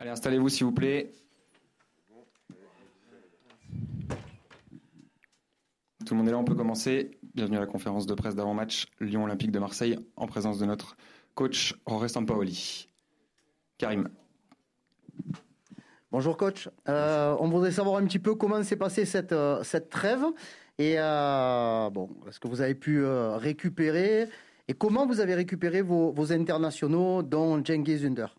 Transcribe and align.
Allez, 0.00 0.10
installez-vous 0.10 0.48
s'il 0.48 0.64
vous 0.64 0.72
plaît. 0.72 1.10
Tout 6.06 6.14
le 6.14 6.18
monde 6.18 6.28
est 6.28 6.30
là, 6.30 6.38
on 6.38 6.44
peut 6.44 6.54
commencer. 6.54 7.18
Bienvenue 7.34 7.56
à 7.56 7.60
la 7.60 7.66
conférence 7.66 8.06
de 8.06 8.14
presse 8.14 8.36
d'avant-match 8.36 8.86
Lyon 9.00 9.24
Olympique 9.24 9.50
de 9.50 9.58
Marseille 9.58 9.98
en 10.14 10.28
présence 10.28 10.60
de 10.60 10.66
notre 10.66 10.96
coach 11.34 11.74
Jorge 11.88 12.06
Sampaoli. 12.06 12.88
Karim. 13.76 14.08
Bonjour 16.12 16.36
coach. 16.36 16.68
Euh, 16.88 17.36
on 17.40 17.48
voudrait 17.48 17.72
savoir 17.72 17.96
un 17.96 18.06
petit 18.06 18.20
peu 18.20 18.36
comment 18.36 18.62
s'est 18.62 18.76
passée 18.76 19.04
cette, 19.04 19.32
euh, 19.32 19.64
cette 19.64 19.90
trêve 19.90 20.24
et 20.78 20.94
euh, 20.96 21.90
bon, 21.90 22.08
est-ce 22.28 22.38
que 22.38 22.46
vous 22.46 22.60
avez 22.60 22.76
pu 22.76 23.04
récupérer 23.04 24.28
et 24.68 24.74
comment 24.74 25.06
vous 25.06 25.18
avez 25.18 25.34
récupéré 25.34 25.82
vos, 25.82 26.12
vos 26.12 26.32
internationaux, 26.32 27.24
dont 27.24 27.60
Cengiz 27.64 28.04
Under? 28.04 28.37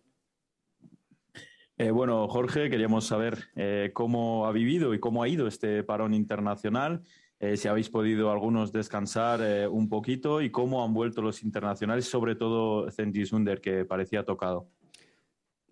Eh, 1.82 1.92
bueno, 1.92 2.28
Jorge, 2.28 2.70
queríamos 2.70 3.06
saber 3.08 3.38
eh, 3.56 3.92
cómo 3.94 4.46
ha 4.46 4.52
vivido 4.52 4.94
y 4.94 5.00
cómo 5.00 5.24
ha 5.24 5.30
ido 5.30 5.48
este 5.48 5.82
parón 5.82 6.14
internacional, 6.14 7.04
eh, 7.40 7.56
si 7.56 7.70
habéis 7.70 7.90
podido 7.90 8.32
algunos 8.32 8.74
descansar 8.74 9.70
un 9.70 9.88
poquito 9.88 10.42
y 10.42 10.50
cómo 10.50 10.84
han 10.84 10.94
vuelto 10.94 11.22
los 11.22 11.42
internacionales, 11.42 12.04
sobre 12.04 12.36
todo 12.36 12.92
Cengiz 12.92 13.32
Under, 13.32 13.62
que 13.62 13.86
parecía 13.86 14.26
tocado. 14.26 14.68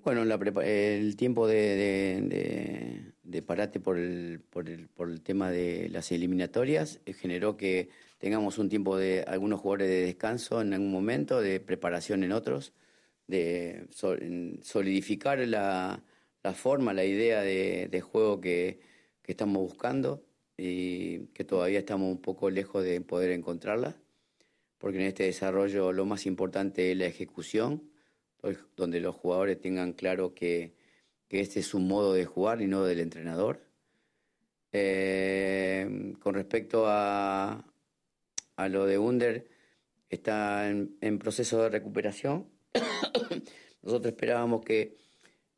Bueno, 0.05 0.23
el 0.23 1.17
tiempo 1.17 1.45
de, 1.45 3.11
parate 3.45 3.81
por 3.81 3.97
el, 3.97 4.39
por, 4.49 4.69
el, 4.69 5.21
tema 5.21 5.51
de 5.51 5.89
las 5.89 6.13
eliminatorias 6.13 7.01
generó 7.19 7.57
que 7.57 7.89
tengamos 8.17 8.59
un 8.59 8.69
tiempo 8.69 8.95
de 8.95 9.25
algunos 9.27 9.59
jugadores 9.59 9.89
de 9.89 10.05
descanso 10.05 10.61
en 10.61 10.73
algún 10.73 10.93
momento, 10.93 11.41
de 11.41 11.59
preparación 11.59 12.23
en 12.23 12.31
otros, 12.31 12.71
de 13.27 13.87
solidificar 14.61 15.39
la, 15.39 16.03
la 16.43 16.53
forma, 16.53 16.93
la 16.93 17.05
idea 17.05 17.41
de, 17.41 17.87
de 17.89 18.01
juego 18.01 18.39
que, 18.41 18.79
que 19.21 19.33
estamos 19.33 19.61
buscando 19.61 20.23
y 20.57 21.27
que 21.27 21.43
todavía 21.43 21.79
estamos 21.79 22.09
un 22.11 22.21
poco 22.21 22.49
lejos 22.49 22.83
de 22.83 23.01
poder 23.01 23.31
encontrarla, 23.31 23.97
porque 24.77 24.97
en 24.97 25.05
este 25.07 25.23
desarrollo 25.23 25.91
lo 25.91 26.05
más 26.05 26.25
importante 26.25 26.91
es 26.91 26.97
la 26.97 27.05
ejecución 27.05 27.91
donde 28.75 28.99
los 29.01 29.15
jugadores 29.15 29.59
tengan 29.59 29.93
claro 29.93 30.33
que, 30.33 30.73
que 31.27 31.41
este 31.41 31.59
es 31.59 31.73
un 31.73 31.87
modo 31.87 32.13
de 32.13 32.25
jugar 32.25 32.61
y 32.61 32.67
no 32.67 32.83
del 32.83 32.99
entrenador. 32.99 33.61
Eh, 34.71 36.13
con 36.19 36.35
respecto 36.35 36.85
a, 36.87 37.65
a 38.55 38.69
lo 38.69 38.85
de 38.85 38.97
Under, 38.97 39.47
está 40.09 40.69
en, 40.69 40.97
en 41.01 41.19
proceso 41.19 41.61
de 41.63 41.69
recuperación. 41.69 42.47
Nosotros 43.81 44.11
esperábamos 44.11 44.63
que, 44.63 44.97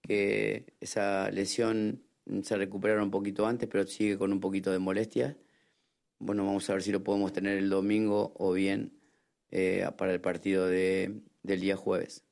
que 0.02 0.74
esa 0.80 1.30
lesión 1.32 2.04
se 2.44 2.58
recuperara 2.58 3.04
un 3.04 3.12
poquito 3.12 3.46
antes, 3.48 3.68
pero 3.70 3.86
sigue 3.88 4.18
con 4.18 4.32
un 4.32 4.40
poquito 4.40 4.72
de 4.72 4.80
molestias. 4.80 5.36
Bueno, 6.20 6.46
vamos 6.46 6.70
a 6.70 6.74
ver 6.74 6.84
si 6.84 6.92
lo 6.92 7.04
podemos 7.04 7.34
tener 7.34 7.58
el 7.58 7.70
domingo 7.70 8.34
o 8.38 8.54
bien 8.54 8.94
eh, 9.52 9.88
para 9.98 10.14
el 10.14 10.22
partido 10.22 10.68
de- 10.68 11.22
del 11.44 11.62
día 11.62 11.76
jueves. 11.78 12.26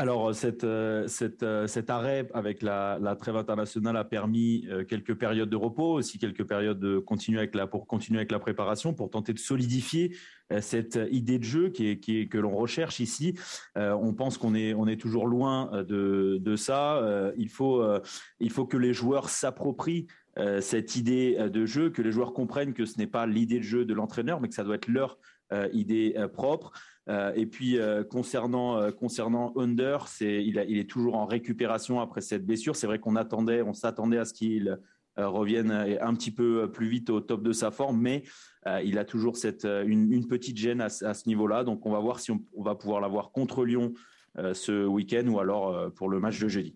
Alors, 0.00 0.34
cette, 0.34 0.64
euh, 0.64 1.06
cette, 1.08 1.42
euh, 1.42 1.66
cet 1.66 1.90
arrêt 1.90 2.26
avec 2.32 2.62
la, 2.62 2.98
la 3.02 3.16
trêve 3.16 3.36
internationale 3.36 3.98
a 3.98 4.04
permis 4.04 4.66
euh, 4.70 4.82
quelques 4.82 5.14
périodes 5.14 5.50
de 5.50 5.56
repos, 5.56 5.92
aussi 5.92 6.18
quelques 6.18 6.44
périodes 6.44 6.78
de 6.80 6.98
continuer 6.98 7.36
avec 7.38 7.54
la, 7.54 7.66
pour 7.66 7.86
continuer 7.86 8.20
avec 8.20 8.32
la 8.32 8.38
préparation, 8.38 8.94
pour 8.94 9.10
tenter 9.10 9.34
de 9.34 9.38
solidifier 9.38 10.16
euh, 10.52 10.62
cette 10.62 10.98
idée 11.10 11.38
de 11.38 11.44
jeu 11.44 11.68
qui 11.68 11.86
est, 11.86 11.98
qui 12.00 12.16
est- 12.16 12.28
que 12.28 12.38
l'on 12.38 12.56
recherche 12.56 12.98
ici. 12.98 13.34
Euh, 13.76 13.92
on 13.92 14.14
pense 14.14 14.38
qu'on 14.38 14.54
est, 14.54 14.72
on 14.72 14.86
est 14.86 14.98
toujours 14.98 15.26
loin 15.26 15.68
euh, 15.74 15.84
de, 15.84 16.38
de 16.40 16.56
ça. 16.56 16.96
Euh, 16.96 17.32
il, 17.36 17.50
faut, 17.50 17.82
euh, 17.82 18.00
il 18.40 18.50
faut 18.50 18.64
que 18.64 18.78
les 18.78 18.94
joueurs 18.94 19.28
s'approprient 19.28 20.06
euh, 20.38 20.60
cette 20.60 20.96
idée 20.96 21.36
euh, 21.38 21.48
de 21.48 21.66
jeu, 21.66 21.90
que 21.90 22.02
les 22.02 22.12
joueurs 22.12 22.32
comprennent 22.32 22.74
que 22.74 22.84
ce 22.84 22.98
n'est 22.98 23.06
pas 23.06 23.26
l'idée 23.26 23.58
de 23.58 23.64
jeu 23.64 23.84
de 23.84 23.94
l'entraîneur, 23.94 24.40
mais 24.40 24.48
que 24.48 24.54
ça 24.54 24.64
doit 24.64 24.76
être 24.76 24.88
leur 24.88 25.18
euh, 25.52 25.68
idée 25.72 26.14
euh, 26.16 26.28
propre. 26.28 26.72
Euh, 27.08 27.32
et 27.34 27.46
puis 27.46 27.78
euh, 27.78 28.04
concernant 28.04 28.76
euh, 28.76 28.92
concernant 28.92 29.52
Under, 29.56 30.06
c'est 30.06 30.44
il, 30.44 30.58
est 30.58 30.88
toujours 30.88 31.16
en 31.16 31.26
récupération 31.26 32.00
après 32.00 32.20
cette 32.20 32.46
blessure. 32.46 32.76
C'est 32.76 32.86
vrai 32.86 33.00
qu'on 33.00 33.16
attendait, 33.16 33.62
on 33.62 33.72
s'attendait 33.72 34.18
à 34.18 34.24
ce 34.24 34.32
qu'il 34.32 34.78
euh, 35.18 35.28
revienne 35.28 35.72
un 35.72 36.14
petit 36.14 36.30
peu 36.30 36.70
plus 36.70 36.86
vite 36.86 37.10
au 37.10 37.20
top 37.20 37.42
de 37.42 37.52
sa 37.52 37.72
forme, 37.72 38.00
mais 38.00 38.22
euh, 38.68 38.80
il 38.84 38.98
a 38.98 39.04
toujours 39.04 39.36
cette 39.36 39.64
une, 39.64 40.12
une 40.12 40.28
petite 40.28 40.56
gêne 40.56 40.80
à, 40.80 40.88
ce- 40.88 41.04
à 41.04 41.14
ce 41.14 41.28
niveau-là. 41.28 41.64
Donc 41.64 41.84
on 41.84 41.90
va 41.90 41.98
voir 41.98 42.20
si 42.20 42.30
on, 42.30 42.40
on 42.54 42.62
va 42.62 42.76
pouvoir 42.76 43.00
l'avoir 43.00 43.32
contre 43.32 43.64
Lyon 43.64 43.92
euh, 44.38 44.54
ce 44.54 44.86
week-end 44.86 45.26
ou 45.26 45.40
alors 45.40 45.74
euh, 45.74 45.88
pour 45.90 46.08
le 46.08 46.20
match 46.20 46.38
de 46.38 46.46
jeudi. 46.46 46.74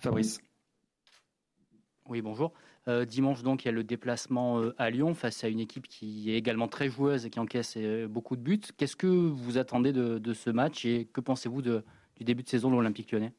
Fabrice. 0.00 0.40
Oui, 2.08 2.20
bonjour. 2.22 2.52
Euh, 2.88 3.04
dimanche, 3.04 3.42
donc, 3.42 3.64
il 3.64 3.66
y 3.66 3.68
a 3.68 3.72
le 3.72 3.84
déplacement 3.84 4.62
euh, 4.62 4.74
à 4.78 4.88
Lyon 4.88 5.14
face 5.14 5.44
à 5.44 5.48
une 5.48 5.60
équipe 5.60 5.86
qui 5.88 6.30
est 6.32 6.38
également 6.38 6.68
très 6.68 6.88
joueuse 6.88 7.26
et 7.26 7.30
qui 7.30 7.38
encaisse 7.38 7.74
euh, 7.76 8.08
beaucoup 8.08 8.34
de 8.34 8.40
buts. 8.40 8.60
Qu'est-ce 8.78 8.96
que 8.96 9.06
vous 9.06 9.58
attendez 9.58 9.92
de, 9.92 10.18
de 10.18 10.32
ce 10.32 10.48
match 10.48 10.86
et 10.86 11.04
que 11.12 11.20
pensez-vous 11.20 11.60
de- 11.60 11.84
du 12.16 12.24
début 12.24 12.42
de 12.42 12.48
saison 12.48 12.70
de 12.70 12.76
l'Olympique 12.76 13.12
lyonnais? 13.12 13.34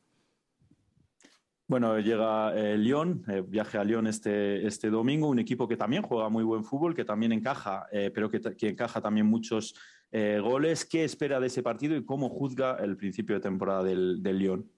Bueno, 1.68 2.00
llega 2.00 2.54
eh, 2.56 2.78
Lyon, 2.78 3.24
eh, 3.28 3.42
viaje 3.42 3.78
a 3.80 3.84
Lyon 3.84 4.06
este, 4.08 4.66
este 4.68 4.90
domingo, 4.90 5.28
un 5.30 5.40
equipo 5.40 5.68
que 5.68 5.78
también 5.78 6.04
juega 6.04 6.30
muy 6.30 6.44
buen 6.44 6.64
fútbol, 6.64 6.94
que 6.96 7.06
también 7.06 7.32
encaja, 7.32 7.88
eh, 7.92 8.12
pero 8.14 8.30
que, 8.30 8.40
que 8.56 8.70
encaja 8.70 9.02
también 9.02 9.26
muchos 9.26 9.74
eh, 10.12 10.40
goles. 10.42 10.86
¿Qué 10.86 11.04
espera 11.04 11.40
de 11.40 11.48
ese 11.48 11.64
partido 11.64 11.96
y 11.96 12.04
cómo 12.06 12.30
juzga 12.30 12.78
el 12.78 12.98
principio 12.98 13.36
de 13.36 13.42
temporada 13.42 13.84
del, 13.84 14.22
del 14.22 14.38
Lyon? 14.40 14.72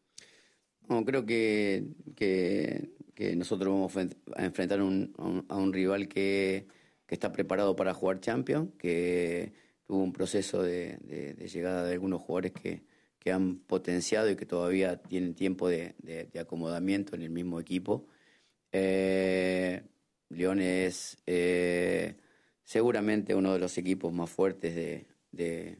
Bueno, 0.87 1.05
creo 1.05 1.25
que, 1.25 1.87
que- 2.15 2.91
que 3.15 3.35
nosotros 3.35 3.73
vamos 3.73 3.95
a 3.95 4.01
enfren- 4.03 4.17
a 4.35 4.45
enfrentar 4.45 4.81
un- 4.81 5.45
a, 5.49 5.55
un, 5.57 5.73
rival 5.73 6.07
que, 6.07 6.67
que 7.05 7.15
está 7.15 7.31
preparado 7.31 7.75
para 7.75 7.93
jugar 7.93 8.19
Champions, 8.19 8.69
que 8.77 9.53
tuvo 9.85 10.03
un 10.03 10.13
proceso 10.13 10.61
de, 10.63 10.97
llegada 11.51 11.85
de 11.85 11.93
algunos 11.93 12.21
jugadores 12.21 12.51
que, 12.53 12.83
que 13.19 13.31
han 13.31 13.57
potenciado 13.59 14.29
y 14.29 14.35
que 14.35 14.45
todavía 14.45 14.97
tienen 15.01 15.33
tiempo 15.35 15.67
de, 15.69 15.95
acomodamiento 16.39 17.15
en 17.15 17.21
el 17.21 17.29
mismo 17.29 17.59
equipo. 17.59 18.07
Eh, 18.71 19.81
León 20.29 20.61
es 20.61 21.17
eh, 21.27 22.15
seguramente 22.63 23.35
uno 23.35 23.53
de 23.53 23.59
los 23.59 23.77
equipos 23.77 24.13
más 24.13 24.29
fuertes 24.29 24.73
de- 25.31 25.77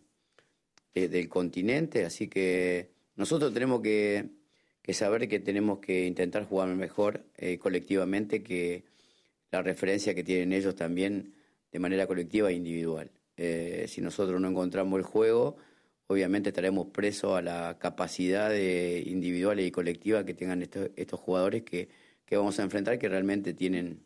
del 0.93 1.29
continente, 1.29 2.03
así 2.05 2.27
que 2.27 2.91
nosotros 3.15 3.53
tenemos 3.53 3.81
que, 3.81 4.29
que 4.81 4.93
saber 4.93 5.27
que 5.27 5.39
tenemos 5.39 5.79
que 5.79 6.05
intentar 6.05 6.45
jugar 6.45 6.69
mejor 6.69 7.23
eh, 7.37 7.57
colectivamente 7.57 8.41
que 8.41 8.83
la 9.51 9.61
referencia 9.61 10.15
que 10.15 10.23
tienen 10.23 10.53
ellos 10.53 10.75
también 10.75 11.33
de 11.71 11.79
manera 11.79 12.07
colectiva 12.07 12.49
e 12.49 12.53
individual. 12.53 13.11
Eh, 13.37 13.85
si 13.87 14.01
nosotros 14.01 14.39
no 14.41 14.47
encontramos 14.49 14.97
el 14.97 15.03
juego, 15.05 15.57
obviamente 16.07 16.49
estaremos 16.49 16.87
presos 16.87 17.37
a 17.37 17.41
la 17.41 17.77
capacidad 17.79 18.53
individual 18.53 19.59
y 19.59 19.71
colectiva 19.71 20.25
que 20.25 20.33
tengan 20.33 20.61
estos, 20.61 20.89
estos 20.95 21.19
jugadores 21.19 21.63
que, 21.63 21.89
que 22.25 22.37
vamos 22.37 22.59
a 22.59 22.63
enfrentar, 22.63 22.99
que 22.99 23.07
realmente 23.07 23.53
tienen, 23.53 24.03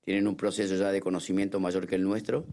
tienen 0.00 0.26
un 0.26 0.36
proceso 0.36 0.74
ya 0.76 0.90
de 0.90 1.00
conocimiento 1.00 1.60
mayor 1.60 1.86
que 1.86 1.94
el 1.94 2.02
nuestro 2.02 2.46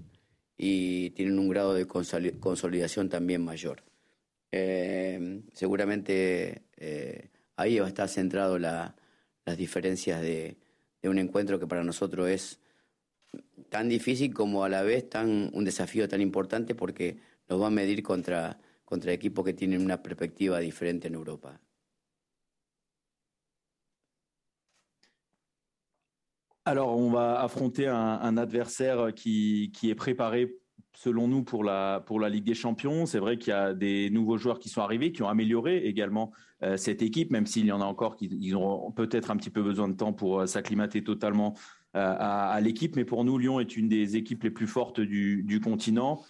y 0.57 1.09
tienen 1.11 1.39
un 1.39 1.49
grado 1.49 1.73
de 1.73 1.87
consoli- 1.87 2.39
consolidación 2.39 3.09
también 3.09 3.43
mayor. 3.43 3.83
Eh, 4.51 5.41
seguramente 5.53 6.63
ahí 7.55 7.79
va 7.79 7.85
a 7.85 7.89
estar 7.89 8.09
centrado 8.09 8.59
la- 8.59 8.95
las 9.45 9.57
diferencias 9.57 10.21
de, 10.21 10.57
de 11.01 11.09
un 11.09 11.19
encuentro 11.19 11.59
que 11.59 11.67
para 11.67 11.83
nosotros 11.83 12.29
es 12.29 12.59
tan 13.69 13.89
difícil 13.89 14.33
como 14.33 14.63
a 14.63 14.69
la 14.69 14.81
vez 14.83 15.09
tan 15.09 15.51
un 15.53 15.63
desafío 15.65 16.07
tan 16.07 16.21
importante 16.21 16.75
porque 16.75 17.17
nos 17.47 17.61
va 17.61 17.67
a 17.67 17.69
medir 17.69 18.03
contra, 18.03 18.59
contra 18.85 19.13
equipos 19.13 19.45
que 19.45 19.53
tienen 19.53 19.81
una 19.81 20.01
perspectiva 20.01 20.59
diferente 20.59 21.07
en 21.07 21.15
Europa. 21.15 21.61
Alors, 26.67 26.97
on 26.97 27.11
va 27.11 27.41
affronter 27.43 27.89
un, 27.89 28.19
un 28.23 28.37
adversaire 28.37 29.13
qui, 29.13 29.71
qui 29.71 29.91
est 29.91 29.95
préparé, 29.95 30.57
selon 30.95 31.27
nous, 31.27 31.43
pour 31.43 31.63
la, 31.63 32.03
pour 32.05 32.19
la 32.19 32.29
Ligue 32.29 32.45
des 32.45 32.53
Champions. 32.53 33.05
C'est 33.05 33.19
vrai 33.19 33.37
qu'il 33.37 33.51
y 33.51 33.53
a 33.53 33.73
des 33.73 34.09
nouveaux 34.09 34.37
joueurs 34.37 34.59
qui 34.59 34.69
sont 34.69 34.81
arrivés, 34.81 35.11
qui 35.11 35.23
ont 35.23 35.29
amélioré 35.29 35.85
également 35.85 36.31
euh, 36.63 36.77
cette 36.77 37.01
équipe, 37.01 37.31
même 37.31 37.45
s'il 37.45 37.65
y 37.65 37.71
en 37.71 37.81
a 37.81 37.85
encore 37.85 38.15
qui 38.15 38.25
ils 38.25 38.55
auront 38.55 38.91
peut-être 38.91 39.31
un 39.31 39.37
petit 39.37 39.49
peu 39.49 39.61
besoin 39.61 39.87
de 39.87 39.93
temps 39.93 40.13
pour 40.13 40.41
euh, 40.41 40.45
s'acclimater 40.45 41.03
totalement 41.03 41.53
euh, 41.95 42.15
à, 42.17 42.59
l'équipe. 42.61 42.95
Mais 42.95 43.05
pour 43.05 43.23
nous, 43.25 43.37
Lyon 43.37 43.59
est 43.59 43.75
une 43.77 43.87
des 43.87 44.15
équipes 44.15 44.43
les 44.43 44.51
plus 44.51 44.67
fortes 44.67 44.99
du 44.99 45.61
continent. 45.63 46.23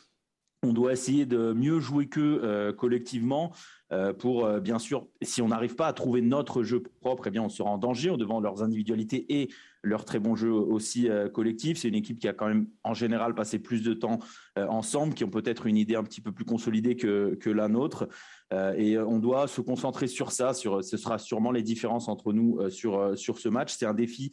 On 0.66 0.74
doit 0.74 0.94
essayer 0.94 1.26
de 1.28 1.54
mieux 1.54 1.80
jouer 1.80 2.08
qu'eux 2.08 2.42
euh, 2.44 2.74
collectivement 2.74 3.52
euh, 3.92 4.14
pour, 4.14 4.46
euh, 4.46 4.60
bien 4.60 4.80
sûr, 4.80 5.08
si 5.22 5.44
on 5.44 5.50
n'arrive 5.50 5.76
pas 5.76 5.86
à 5.86 5.94
trouver 5.94 6.22
notre 6.22 6.64
jeu 6.64 6.82
propre, 7.02 7.28
eh 7.28 7.30
bien, 7.30 7.44
on 7.44 7.50
sera 7.50 7.70
en 7.70 7.78
danger 7.78 8.18
devant 8.18 8.40
leurs 8.40 8.64
individualités 8.64 9.26
et 9.30 9.50
leur 9.84 10.06
très 10.06 10.18
bon 10.18 10.36
jeu 10.36 10.52
aussi 10.52 11.08
collectif. 11.32 11.78
C'est 11.78 11.90
une 11.90 11.96
équipe 11.96 12.18
qui 12.18 12.28
a 12.28 12.34
quand 12.34 12.48
même, 12.48 12.66
en 12.84 12.96
général, 12.96 13.36
passé 13.36 13.60
plus 13.60 13.84
de 13.84 13.94
temps 13.94 14.18
ensemble, 14.58 15.14
qui 15.14 15.24
ont 15.24 15.30
peut-être 15.30 15.68
une 15.68 15.78
idée 15.78 15.96
un 15.96 16.04
petit 16.04 16.22
peu 16.22 16.32
plus 16.32 16.46
consolidée 16.46 16.96
que 16.96 17.50
la 17.52 17.68
nôtre. 17.68 18.10
Et 18.52 18.98
on 18.98 19.20
doit 19.20 19.48
se 19.48 19.62
concentrer 19.62 20.08
sur 20.08 20.32
ça. 20.32 20.54
Sur, 20.54 20.84
ce 20.84 20.98
sera 20.98 21.18
sûrement 21.18 21.52
les 21.52 21.64
différences 21.64 22.08
entre 22.08 22.32
nous 22.32 22.70
sur, 22.70 23.18
sur 23.18 23.40
ce 23.40 23.50
match. 23.50 23.74
C'est 23.76 23.86
un 23.86 23.94
défi 23.94 24.32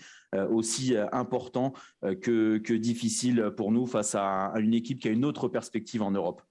aussi 0.50 0.94
important 1.12 1.72
que, 2.00 2.58
que 2.58 2.74
difficile 2.74 3.52
pour 3.56 3.72
nous 3.72 3.86
face 3.86 4.14
à 4.14 4.52
une 4.58 4.74
équipe 4.74 5.00
qui 5.00 5.08
a 5.08 5.10
une 5.10 5.24
autre 5.24 5.48
perspective 5.48 6.02
en 6.02 6.10
Europe. 6.10 6.42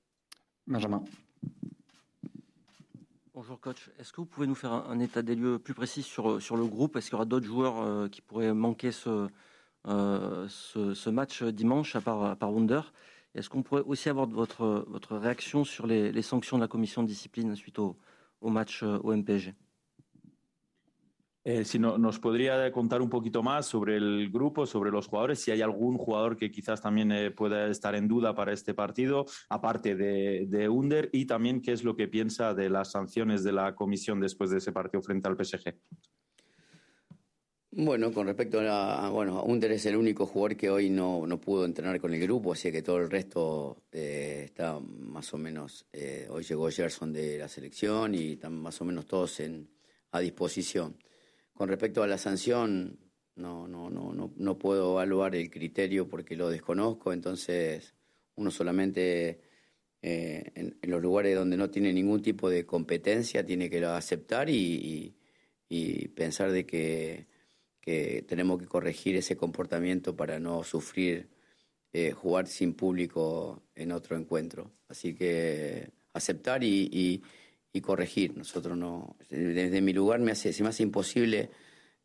Benjamin. 0.67 1.03
Bonjour 3.33 3.59
coach, 3.59 3.89
est-ce 3.97 4.13
que 4.13 4.21
vous 4.21 4.27
pouvez 4.27 4.45
nous 4.45 4.55
faire 4.55 4.71
un, 4.71 4.99
état 4.99 5.23
des 5.23 5.35
lieux 5.35 5.57
plus 5.57 5.73
précis 5.73 6.03
sur, 6.03 6.39
sur 6.39 6.57
le 6.57 6.65
groupe? 6.65 6.95
Est-ce 6.95 7.07
qu'il 7.07 7.13
y 7.13 7.15
aura 7.15 7.25
d'autres 7.25 7.47
joueurs 7.47 7.81
euh, 7.81 8.07
qui 8.07 8.21
pourraient 8.21 8.53
manquer 8.53 8.91
ce, 8.91 9.27
euh, 9.87 10.47
ce, 10.47 11.09
match 11.09 11.41
dimanche 11.41 11.95
à 11.95 12.01
part, 12.01 12.23
à 12.23 12.35
part 12.35 12.53
Wunder? 12.53 12.81
Est-ce 13.33 13.49
qu'on 13.49 13.63
pourrait 13.63 13.83
aussi 13.85 14.09
avoir 14.09 14.27
votre, 14.27 14.85
votre 14.87 15.17
réaction 15.17 15.63
sur 15.63 15.87
les, 15.87 16.21
sanctions 16.21 16.57
de 16.57 16.61
la 16.61 16.67
commission 16.67 17.01
de 17.01 17.07
discipline 17.07 17.55
suite 17.55 17.79
au, 17.79 17.97
au 18.41 18.49
match 18.49 18.83
euh, 18.83 18.97
au 19.03 19.15
MPG 19.15 19.53
Eh, 21.43 21.65
si 21.65 21.79
no, 21.79 21.97
nos 21.97 22.19
podría 22.19 22.71
contar 22.71 23.01
un 23.01 23.09
poquito 23.09 23.41
más 23.41 23.65
sobre 23.65 23.97
el 23.97 24.29
grupo, 24.29 24.67
sobre 24.67 24.91
los 24.91 25.07
jugadores, 25.07 25.39
si 25.39 25.49
hay 25.49 25.63
algún 25.63 25.97
jugador 25.97 26.37
que 26.37 26.51
quizás 26.51 26.81
también 26.81 27.11
eh, 27.11 27.31
pueda 27.31 27.67
estar 27.67 27.95
en 27.95 28.07
duda 28.07 28.35
para 28.35 28.53
este 28.53 28.75
partido, 28.75 29.25
aparte 29.49 29.95
de, 29.95 30.45
de, 30.47 30.69
Under, 30.69 31.09
y 31.11 31.25
también 31.25 31.59
qué 31.59 31.71
es 31.71 31.83
lo 31.83 31.95
que 31.95 32.07
piensa 32.07 32.53
de 32.53 32.69
las 32.69 32.91
sanciones 32.91 33.43
de 33.43 33.53
la 33.53 33.73
comisión 33.73 34.19
después 34.19 34.51
de 34.51 34.59
ese 34.59 34.71
partido 34.71 35.01
frente 35.01 35.27
al 35.27 35.35
PSG. 35.35 35.73
Bueno, 37.73 38.11
con 38.11 38.27
respecto 38.27 38.59
a, 38.59 39.09
bueno, 39.09 39.43
Under 39.43 39.71
es 39.71 39.85
el 39.85 39.95
único 39.95 40.25
jugador 40.25 40.57
que 40.57 40.69
hoy 40.69 40.89
no, 40.89 41.25
no, 41.25 41.39
pudo 41.39 41.63
entrenar 41.63 42.01
con 42.01 42.13
el 42.13 42.19
grupo, 42.19 42.51
así 42.51 42.69
que 42.69 42.81
todo 42.81 42.97
el 42.97 43.09
resto 43.09 43.83
eh, 43.93 44.41
está 44.45 44.77
más 44.79 45.33
o 45.33 45.37
menos, 45.37 45.85
hoy 46.29 46.43
llegó 46.43 46.69
Gerson 46.69 47.13
de 47.13 47.37
la 47.37 47.47
selección 47.47 48.13
y 48.13 48.33
están 48.33 48.61
más 48.61 48.81
o 48.81 48.85
menos 48.85 49.05
todos 49.05 49.39
en, 49.39 49.69
a 50.11 50.19
disposición. 50.19 50.97
Con 51.53 51.69
respecto 51.69 52.03
a 52.03 52.07
la 52.07 52.17
sanción, 52.17 52.99
no, 53.35 53.67
no, 53.67 53.89
no, 53.89 54.33
no, 54.35 54.57
puedo 54.57 54.91
evaluar 54.91 55.35
el 55.35 55.49
criterio 55.49 56.07
porque 56.07 56.35
lo 56.35 56.49
desconozco, 56.49 57.13
entonces 57.13 57.93
uno 58.35 58.51
solamente 58.51 59.41
eh, 60.01 60.51
en, 60.55 60.77
los 60.81 61.01
lugares 61.01 61.35
donde 61.35 61.57
no 61.57 61.69
tiene 61.69 61.93
ningún 61.93 62.21
tipo 62.21 62.49
de 62.49 62.65
competencia 62.65 63.45
tiene 63.45 63.69
que 63.69 63.83
aceptar 63.85 64.49
y, 64.49 65.15
pensar 66.15 66.51
de 66.51 66.65
que, 66.65 67.27
tenemos 67.83 68.59
que 68.59 68.67
corregir 68.67 69.15
ese 69.15 69.35
comportamiento 69.35 70.15
para 70.15 70.39
no 70.39 70.63
sufrir 70.63 71.27
eh, 71.93 72.11
jugar 72.11 72.47
sin 72.47 72.73
público 72.73 73.63
en 73.75 73.91
otro 73.91 74.15
encuentro. 74.15 74.71
Así 74.87 75.13
que 75.15 75.89
aceptar 76.13 76.63
y 76.63 77.21
y 77.73 77.81
corregir. 77.81 78.37
Nosotros 78.37 78.77
no, 78.77 79.15
desde 79.29 79.81
mi 79.81 79.93
lugar 79.93 80.19
me 80.19 80.31
hace, 80.31 80.53
se 80.53 80.63
me 80.63 80.69
hace 80.69 80.83
imposible 80.83 81.49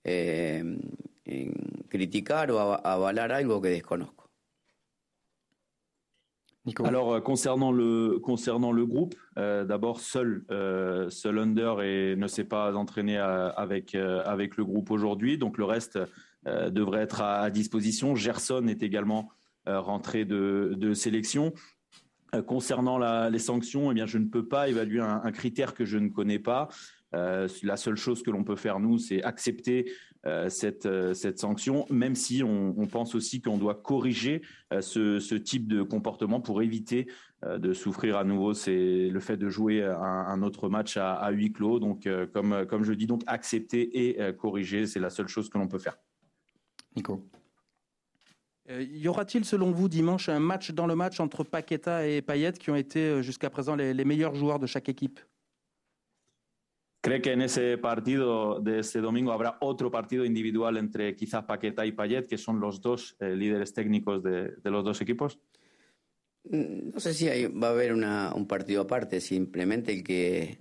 eh, 0.04 0.62
critiquer 1.88 2.50
ou 2.50 2.58
avaler 2.84 3.32
algo 3.32 3.60
que 3.60 3.70
desconozco. 3.70 4.25
Alors 6.84 7.14
euh, 7.14 7.20
concernant 7.20 7.70
le 7.70 8.18
concernant 8.18 8.72
le 8.72 8.86
groupe, 8.86 9.14
euh, 9.38 9.64
d'abord 9.64 10.00
seul 10.00 10.44
euh, 10.50 11.08
seul 11.10 11.38
Under 11.38 11.80
et 11.82 12.16
ne 12.16 12.26
s'est 12.26 12.44
pas 12.44 12.74
entraîné 12.74 13.18
avec 13.18 13.94
avec 13.94 14.56
le 14.56 14.64
groupe 14.64 14.90
aujourd'hui, 14.90 15.38
donc 15.38 15.58
le 15.58 15.64
reste 15.64 15.98
devrait 16.44 17.00
être 17.00 17.22
à, 17.22 17.50
disposition. 17.50 18.14
Gerson 18.14 18.68
est 18.68 18.82
également 18.84 19.30
rentré 19.66 20.24
de, 20.24 20.74
de 20.76 20.94
sélection. 20.94 21.52
Concernant 22.46 22.98
les 23.28 23.38
sanctions, 23.38 23.90
eh 23.90 23.94
bien, 23.94 24.06
je 24.06 24.18
ne 24.18 24.26
peux 24.26 24.46
pas 24.46 24.68
évaluer 24.68 25.00
un, 25.00 25.32
critère 25.32 25.74
que 25.74 25.84
je 25.84 25.98
ne 25.98 26.08
connais 26.08 26.38
pas. 26.38 26.68
Euh, 27.14 27.48
la 27.62 27.76
seule 27.76 27.96
chose 27.96 28.22
que 28.22 28.30
l'on 28.30 28.44
peut 28.44 28.56
faire, 28.56 28.80
nous, 28.80 28.98
c'est 28.98 29.22
accepter 29.22 29.92
euh, 30.26 30.48
cette, 30.48 30.88
cette 31.14 31.38
sanction, 31.38 31.86
même 31.88 32.14
si 32.14 32.42
on, 32.42 32.74
pense 32.86 33.14
aussi 33.14 33.40
qu'on 33.40 33.58
doit 33.58 33.74
corriger 33.76 34.42
ce, 34.80 35.34
type 35.34 35.68
de 35.68 35.82
comportement 35.82 36.40
pour 36.40 36.62
éviter 36.62 37.06
de 37.44 37.72
souffrir 37.72 38.16
à 38.16 38.24
nouveau. 38.24 38.54
C'est 38.54 39.08
le 39.08 39.20
fait 39.20 39.36
de 39.36 39.48
jouer 39.48 39.84
un, 39.84 40.42
autre 40.42 40.68
match 40.68 40.96
à, 40.96 41.14
à, 41.14 41.30
huis 41.30 41.52
clos. 41.52 41.78
Donc, 41.78 42.08
comme, 42.32 42.66
comme 42.66 42.84
je 42.84 42.92
dis, 42.92 43.06
donc 43.06 43.22
accepter 43.26 44.08
et 44.08 44.34
corriger, 44.34 44.86
c'est 44.86 45.00
la 45.00 45.10
seule 45.10 45.28
chose 45.28 45.48
que 45.48 45.58
l'on 45.58 45.68
peut 45.68 45.78
faire. 45.78 45.96
Nico. 46.96 47.28
Euh, 48.70 48.82
y 48.82 49.06
aura-t-il, 49.06 49.44
selon 49.44 49.70
vous, 49.70 49.88
dimanche, 49.88 50.28
un 50.28 50.40
match 50.40 50.72
dans 50.72 50.86
le 50.86 50.96
match 50.96 51.20
entre 51.20 51.44
Paqueta 51.44 52.06
et 52.06 52.20
Payet, 52.20 52.52
qui 52.52 52.70
ont 52.70 52.76
été 52.76 53.00
euh, 53.00 53.22
jusqu'à 53.22 53.50
présent 53.50 53.76
les, 53.76 53.94
les, 53.94 54.04
meilleurs 54.04 54.34
joueurs 54.34 54.58
de 54.58 54.66
chaque 54.66 54.88
équipe? 54.88 55.20
¿Cree 57.06 57.22
que 57.22 57.30
en 57.30 57.42
ese 57.42 57.78
partido 57.78 58.58
de 58.58 58.80
este 58.80 59.00
domingo 59.00 59.30
habrá 59.30 59.58
otro 59.60 59.92
partido 59.92 60.24
individual 60.24 60.76
entre 60.76 61.14
quizás 61.14 61.44
Paqueta 61.44 61.86
y 61.86 61.92
Payet, 61.92 62.26
que 62.26 62.36
son 62.36 62.58
los 62.58 62.80
dos 62.80 63.14
eh, 63.20 63.36
líderes 63.36 63.72
técnicos 63.72 64.24
de, 64.24 64.56
los 64.64 64.84
dos 64.84 65.00
equipos? 65.00 65.38
Mm, 66.42 66.90
no 66.94 66.98
sé 66.98 67.14
si 67.14 67.28
va 67.46 67.68
a 67.68 67.70
haber 67.70 67.92
una, 67.92 68.34
un 68.34 68.48
partido 68.48 68.82
aparte, 68.82 69.20
simplemente 69.20 69.92
el 69.92 70.02
que, 70.02 70.58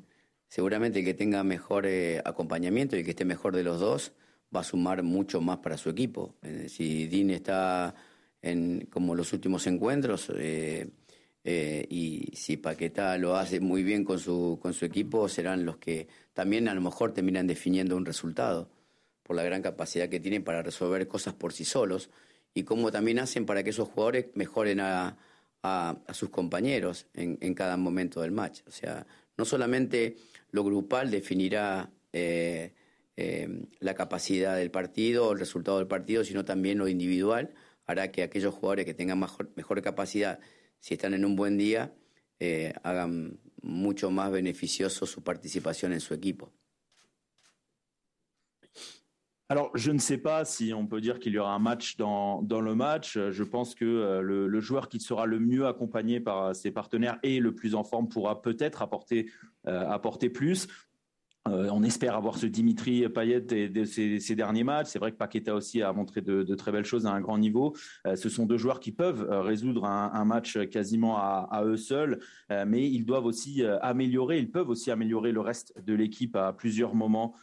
seguramente 0.48 1.00
el 1.00 1.06
que 1.06 1.16
tenga 1.16 1.44
mejor 1.44 1.88
eh, 1.88 2.22
acompañamiento 2.24 2.96
y 2.96 3.04
que 3.04 3.10
esté 3.10 3.26
mejor 3.26 3.56
de 3.56 3.64
los 3.64 3.80
dos 3.80 4.14
va 4.56 4.60
a 4.60 4.64
sumar 4.64 5.02
mucho 5.02 5.42
más 5.42 5.58
para 5.58 5.78
su 5.78 5.90
equipo. 5.90 6.36
Eh, 6.44 6.68
si 6.70 7.08
Dean 7.08 7.32
está 7.32 7.96
en 8.44 8.86
como 8.92 9.16
los 9.16 9.34
últimos 9.34 9.66
encuentros 9.66 10.32
y 11.48 12.32
si 12.36 12.58
Paquetá 12.58 13.18
lo 13.18 13.36
hace 13.36 13.60
muy 13.60 13.84
bien 13.84 14.04
con 14.04 14.20
su 14.20 14.60
equipo, 14.82 15.28
serán 15.28 15.66
los 15.66 15.78
que 15.78 16.08
también 16.36 16.68
a 16.68 16.76
lo 16.76 16.82
mejor 16.82 17.14
terminan 17.14 17.48
definiendo 17.48 17.98
un 17.98 18.06
resultado 18.06 18.70
por 19.24 19.36
la 19.36 19.44
gran 19.44 19.64
capacidad 19.64 20.10
que 20.10 20.20
tienen 20.20 20.44
para 20.44 20.62
resolver 20.62 21.08
cosas 21.08 21.34
por 21.34 21.54
sí 21.54 21.66
solos 21.66 22.12
y 22.54 22.64
cómo 22.64 22.92
también 22.92 23.18
hacen 23.18 23.46
para 23.48 23.64
que 23.64 23.72
esos 23.72 23.90
jugadores 23.90 24.28
mejoren 24.36 24.82
a, 24.82 25.18
a, 25.64 26.14
sus 26.14 26.30
compañeros 26.30 27.08
en, 27.14 27.38
en, 27.42 27.56
cada 27.56 27.78
momento 27.78 28.22
del 28.22 28.32
match. 28.32 28.62
O 28.68 28.72
sea, 28.72 29.08
no 29.38 29.46
solamente 29.46 30.18
lo 30.52 30.64
grupal 30.64 31.10
definirá 31.10 31.90
eh, 32.14 32.72
la 33.80 33.94
capacidad 33.96 34.58
del 34.58 34.72
partido, 34.72 35.32
el 35.32 35.40
resultado 35.40 35.78
del 35.78 35.88
partido, 35.88 36.24
sino 36.26 36.44
también 36.44 36.78
lo 36.78 36.90
individual, 36.90 37.54
hará 37.86 38.12
que 38.12 38.24
aquellos 38.24 38.54
jugadores 38.54 38.86
que 38.86 38.94
tengan 38.94 39.20
mejor, 39.20 39.52
mejor 39.56 39.82
capacidad, 39.82 40.40
si 40.80 40.96
están 40.96 41.14
en 41.14 41.24
un 41.24 41.36
buen 41.38 41.58
día, 41.58 41.94
eh, 42.40 42.74
hagan 42.84 43.40
mucho 43.66 44.12
más 44.12 44.32
beneficioso 44.32 45.06
su 45.06 45.24
participación 45.24 45.94
en 45.94 46.00
su 46.00 46.14
equipo. 46.14 46.54
Alors, 49.48 49.70
je 49.76 49.92
ne 49.92 50.00
sais 50.00 50.18
pas 50.18 50.44
si 50.44 50.74
on 50.74 50.88
peut 50.88 51.00
dire 51.02 51.20
qu'il 51.20 51.34
y 51.34 51.38
aura 51.38 51.54
un 51.54 51.60
match 51.60 51.98
dans, 51.98 52.42
dans 52.42 52.62
le 52.62 52.74
match. 52.74 53.16
Je 53.16 53.44
pense 53.44 53.76
que 53.76 53.86
euh, 53.86 54.22
le, 54.22 54.60
joueur 54.60 54.90
qui 54.90 55.00
sera 55.00 55.28
le 55.28 55.40
mieux 55.40 55.68
accompagné 55.68 56.20
par 56.20 56.56
ses 56.56 56.72
partenaires 56.72 57.20
et 57.22 57.40
le 57.40 57.54
plus 57.54 57.76
en 57.76 57.84
forme 57.84 58.10
pourra 58.10 58.42
peut-être 58.42 58.82
apporter, 58.82 59.32
euh, 59.68 59.88
apporter 59.88 60.32
plus. 60.32 60.68
Euh, 61.48 61.70
on 61.72 61.84
espère 61.84 62.16
avoir 62.16 62.38
ce 62.38 62.48
Dimitri 62.48 63.08
Payet 63.08 63.42
de 63.42 63.86
ces, 63.86 64.36
derniers 64.36 64.64
matchs. 64.64 64.88
C'est 64.88 65.00
vrai 65.00 65.12
que 65.12 65.18
Paqueta 65.18 65.54
aussi 65.54 65.82
a 65.84 65.94
montré 65.94 66.22
de, 66.22 66.56
très 66.56 66.72
belles 66.72 66.86
choses 66.86 67.06
à 67.06 67.12
un 67.12 67.22
grand 67.22 67.38
niveau. 67.38 67.76
Euh, 68.08 68.16
ce 68.16 68.30
sont 68.30 68.46
deux 68.46 68.58
joueurs 68.58 68.80
qui 68.80 68.92
peuvent 68.92 69.28
euh, 69.30 69.42
résoudre 69.42 69.86
un, 69.86 70.26
match 70.26 70.58
quasiment 70.70 71.18
à, 71.18 71.64
eux 71.66 71.78
seuls, 71.78 72.20
mais 72.66 72.90
ils 72.90 73.06
doivent 73.06 73.26
aussi 73.26 73.64
améliorer, 73.82 74.40
ils 74.40 74.50
peuvent 74.50 74.70
aussi 74.70 74.90
améliorer 74.90 75.32
le 75.32 75.40
reste 75.40 75.74
de 75.86 75.94
l'équipe 75.94 76.36
à 76.36 76.52
plusieurs 76.52 76.96
moments 76.96 77.36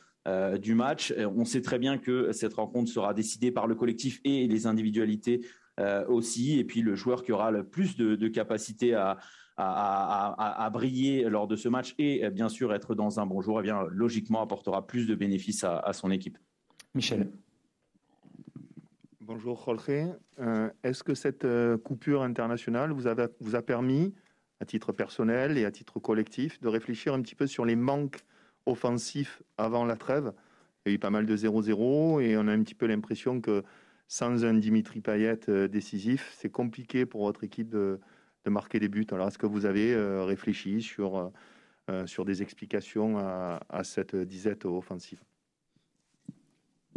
du 0.60 0.74
match. 0.74 1.14
On 1.36 1.44
sait 1.44 1.60
très 1.60 1.78
bien 1.78 1.98
que 1.98 2.32
cette 2.32 2.54
rencontre 2.54 2.90
sera 2.90 3.14
décidée 3.14 3.52
par 3.52 3.68
le 3.68 3.76
collectif 3.76 4.20
et 4.24 4.48
les 4.48 4.66
individualités 4.66 5.46
aussi. 6.08 6.58
Et 6.58 6.64
puis 6.64 6.82
le 6.82 6.96
joueur 6.96 7.22
qui 7.22 7.30
aura 7.30 7.52
le 7.52 7.62
plus 7.62 7.96
de 7.96 8.28
capacité 8.28 8.94
à, 8.94 9.18
à, 9.56 10.70
briller 10.72 11.28
lors 11.28 11.46
de 11.46 11.56
ce 11.56 11.68
match 11.68 11.94
et 11.98 12.28
bien 12.30 12.48
sûr 12.48 12.72
être 12.72 12.94
dans 12.94 13.20
un 13.20 13.26
bon 13.26 13.40
jour, 13.40 13.58
et 13.58 13.60
eh 13.60 13.64
bien, 13.64 13.84
logiquement 13.90 14.42
apportera 14.42 14.86
plus 14.86 15.06
de 15.06 15.14
bénéfices 15.14 15.64
à, 15.64 15.92
son 15.92 16.10
équipe. 16.10 16.38
Michel. 16.94 17.30
Bonjour 19.20 19.62
Jorge. 19.64 20.10
Euh, 20.40 20.70
est-ce 20.82 21.02
que 21.02 21.14
cette 21.14 21.44
euh, 21.44 21.78
coupure 21.78 22.22
internationale 22.22 22.90
vous, 22.92 23.04
vous 23.40 23.54
a 23.54 23.62
permis, 23.62 24.14
à 24.60 24.64
titre 24.64 24.92
personnel 24.92 25.56
et 25.58 25.64
à 25.64 25.70
titre 25.70 26.00
collectif, 26.00 26.60
de 26.60 26.68
réfléchir 26.68 27.14
un 27.14 27.22
petit 27.22 27.34
peu 27.34 27.46
sur 27.46 27.64
les 27.64 27.76
manques 27.76 28.20
offensifs 28.66 29.42
avant 29.58 29.84
la 29.84 29.96
trêve? 29.96 30.32
Il 30.84 30.90
y 30.90 30.92
a 30.92 30.94
eu 30.96 30.98
pas 30.98 31.10
mal 31.10 31.26
de 31.26 31.36
0-0 31.36 32.20
et 32.20 32.36
on 32.36 32.48
a 32.48 32.52
un 32.52 32.62
petit 32.62 32.74
peu 32.74 32.86
l'impression 32.86 33.40
que 33.40 33.62
sans 34.08 34.44
un 34.44 34.54
Dimitri 34.54 35.00
Payet 35.00 35.48
euh, 35.48 35.68
décisif, 35.68 36.34
c'est 36.36 36.50
compliqué 36.50 37.06
pour 37.06 37.24
votre 37.24 37.44
équipe 37.44 37.70
de, 37.70 38.00
de 38.44 38.50
marquer 38.50 38.80
des 38.80 38.88
buts. 38.88 39.06
Alors, 39.10 39.28
est-ce 39.28 39.38
que 39.38 39.46
vous 39.46 39.66
avez 39.66 39.94
euh, 39.94 40.24
réfléchi 40.24 40.82
sur, 40.82 41.16
euh, 41.16 41.28
euh, 41.90 42.06
sur 42.06 42.24
des 42.24 42.42
explications 42.42 43.18
à, 43.18 43.84
cette 43.84 44.16
disette 44.16 44.64
offensive 44.64 45.20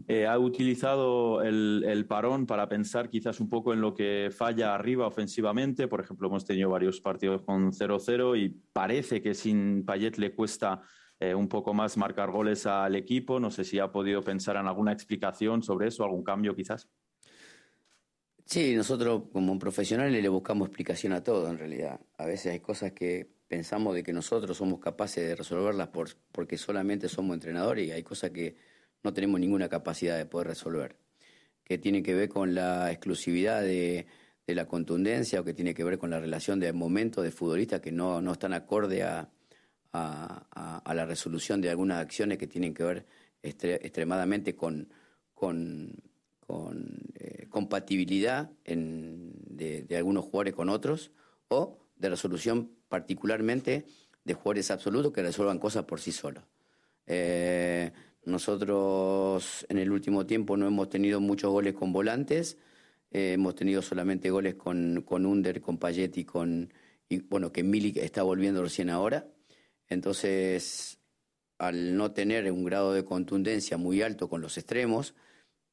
eh, 0.07 0.27
ha 0.27 0.37
utilizado 0.37 1.41
el, 1.41 1.83
el, 1.87 2.05
parón 2.05 2.45
para 2.45 2.67
pensar 2.67 3.09
quizás 3.09 3.39
un 3.39 3.49
poco 3.49 3.73
en 3.73 3.81
lo 3.81 3.95
que 3.95 4.29
falla 4.29 4.75
arriba 4.75 5.07
ofensivamente. 5.07 5.87
Por 5.87 6.01
ejemplo, 6.01 6.27
hemos 6.27 6.45
tenido 6.45 6.69
varios 6.69 7.01
partidos 7.01 7.41
con 7.41 7.71
0-0 7.71 8.37
y 8.37 8.49
parece 8.71 9.21
que 9.21 9.33
sin 9.33 9.83
Payet 9.83 10.17
le 10.17 10.35
cuesta 10.35 10.83
eh, 11.19 11.33
un 11.33 11.47
poco 11.47 11.73
más 11.73 11.97
marcar 11.97 12.29
goles 12.29 12.65
al 12.65 12.95
equipo. 12.95 13.39
No 13.39 13.49
sé 13.49 13.63
si 13.63 13.79
ha 13.79 13.91
podido 13.91 14.21
pensar 14.21 14.57
en 14.57 14.67
alguna 14.67 14.91
explicación 14.91 15.63
sobre 15.63 15.87
eso, 15.87 16.03
algún 16.03 16.23
cambio 16.23 16.55
quizás. 16.55 16.89
Sí, 18.45 18.75
nosotros 18.75 19.23
como 19.33 19.57
profesionales 19.57 20.21
le 20.21 20.29
buscamos 20.29 20.67
explicación 20.67 21.13
a 21.13 21.23
todo 21.23 21.49
en 21.49 21.57
realidad. 21.57 21.99
A 22.17 22.25
veces 22.25 22.53
hay 22.53 22.59
cosas 22.59 22.91
que 22.91 23.27
pensamos 23.47 23.95
de 23.95 24.03
que 24.03 24.13
nosotros 24.13 24.57
somos 24.57 24.79
capaces 24.79 25.27
de 25.27 25.35
resolverlas 25.35 25.89
por, 25.89 26.09
porque 26.31 26.57
solamente 26.57 27.09
somos 27.09 27.33
entrenadores 27.33 27.87
y 27.87 27.91
hay 27.91 28.03
cosas 28.03 28.31
que 28.31 28.55
no 29.03 29.13
tenemos 29.13 29.39
ninguna 29.39 29.69
capacidad 29.69 30.17
de 30.17 30.25
poder 30.25 30.47
resolver, 30.47 30.95
que 31.63 31.77
tiene 31.77 32.03
que 32.03 32.13
ver 32.13 32.29
con 32.29 32.55
la 32.55 32.91
exclusividad 32.91 33.61
de, 33.61 34.07
la 34.47 34.67
contundencia 34.67 35.41
o 35.41 35.43
que 35.43 35.53
tiene 35.53 35.73
que 35.73 35.83
ver 35.83 35.97
con 35.97 36.11
la 36.11 36.19
relación 36.19 36.59
de 36.59 36.71
momentos 36.71 37.23
de 37.23 37.31
futbolistas 37.31 37.81
que 37.81 37.91
no, 37.91 38.21
no 38.21 38.33
están 38.33 38.53
acorde 38.53 39.03
a, 39.03 39.29
la 39.91 41.05
resolución 41.05 41.61
de 41.61 41.69
algunas 41.69 41.99
acciones 41.99 42.37
que 42.37 42.47
tienen 42.47 42.73
que 42.73 42.83
ver 42.83 43.05
extremadamente 43.41 44.55
con, 44.55 44.89
con, 45.33 45.93
eh, 47.15 47.47
compatibilidad 47.49 48.51
de, 48.65 49.87
algunos 49.97 50.25
jugadores 50.25 50.53
con 50.53 50.69
otros 50.69 51.11
o 51.47 51.79
de 51.95 52.09
resolución 52.09 52.71
particularmente 52.87 53.85
de 54.23 54.33
jugadores 54.33 54.71
absolutos 54.71 55.11
que 55.11 55.21
resuelvan 55.21 55.59
cosas 55.59 55.85
por 55.85 55.99
sí 55.99 56.11
solos. 56.11 56.43
Eh, 57.07 57.91
nosotros 58.25 59.65
en 59.69 59.77
el 59.77 59.91
último 59.91 60.25
tiempo 60.25 60.57
no 60.57 60.67
hemos 60.67 60.89
tenido 60.89 61.19
muchos 61.19 61.51
goles 61.51 61.73
con 61.73 61.93
volantes, 61.93 62.57
eh, 63.11 63.33
hemos 63.33 63.55
tenido 63.55 63.81
solamente 63.81 64.29
goles 64.29 64.55
con, 64.55 65.03
con 65.05 65.25
Under, 65.25 65.61
con 65.61 65.77
Payet 65.77 66.17
y 66.17 66.25
con, 66.25 66.73
y, 67.07 67.19
bueno, 67.19 67.51
que 67.51 67.63
Milik 67.63 67.97
está 67.97 68.23
volviendo 68.23 68.63
recién 68.63 68.89
ahora. 68.89 69.27
Entonces, 69.87 70.99
al 71.57 71.95
no 71.95 72.11
tener 72.11 72.51
un 72.51 72.65
grado 72.65 72.93
de 72.93 73.05
contundencia 73.05 73.77
muy 73.77 74.01
alto 74.01 74.27
con 74.27 74.41
los 74.41 74.57
extremos, 74.57 75.13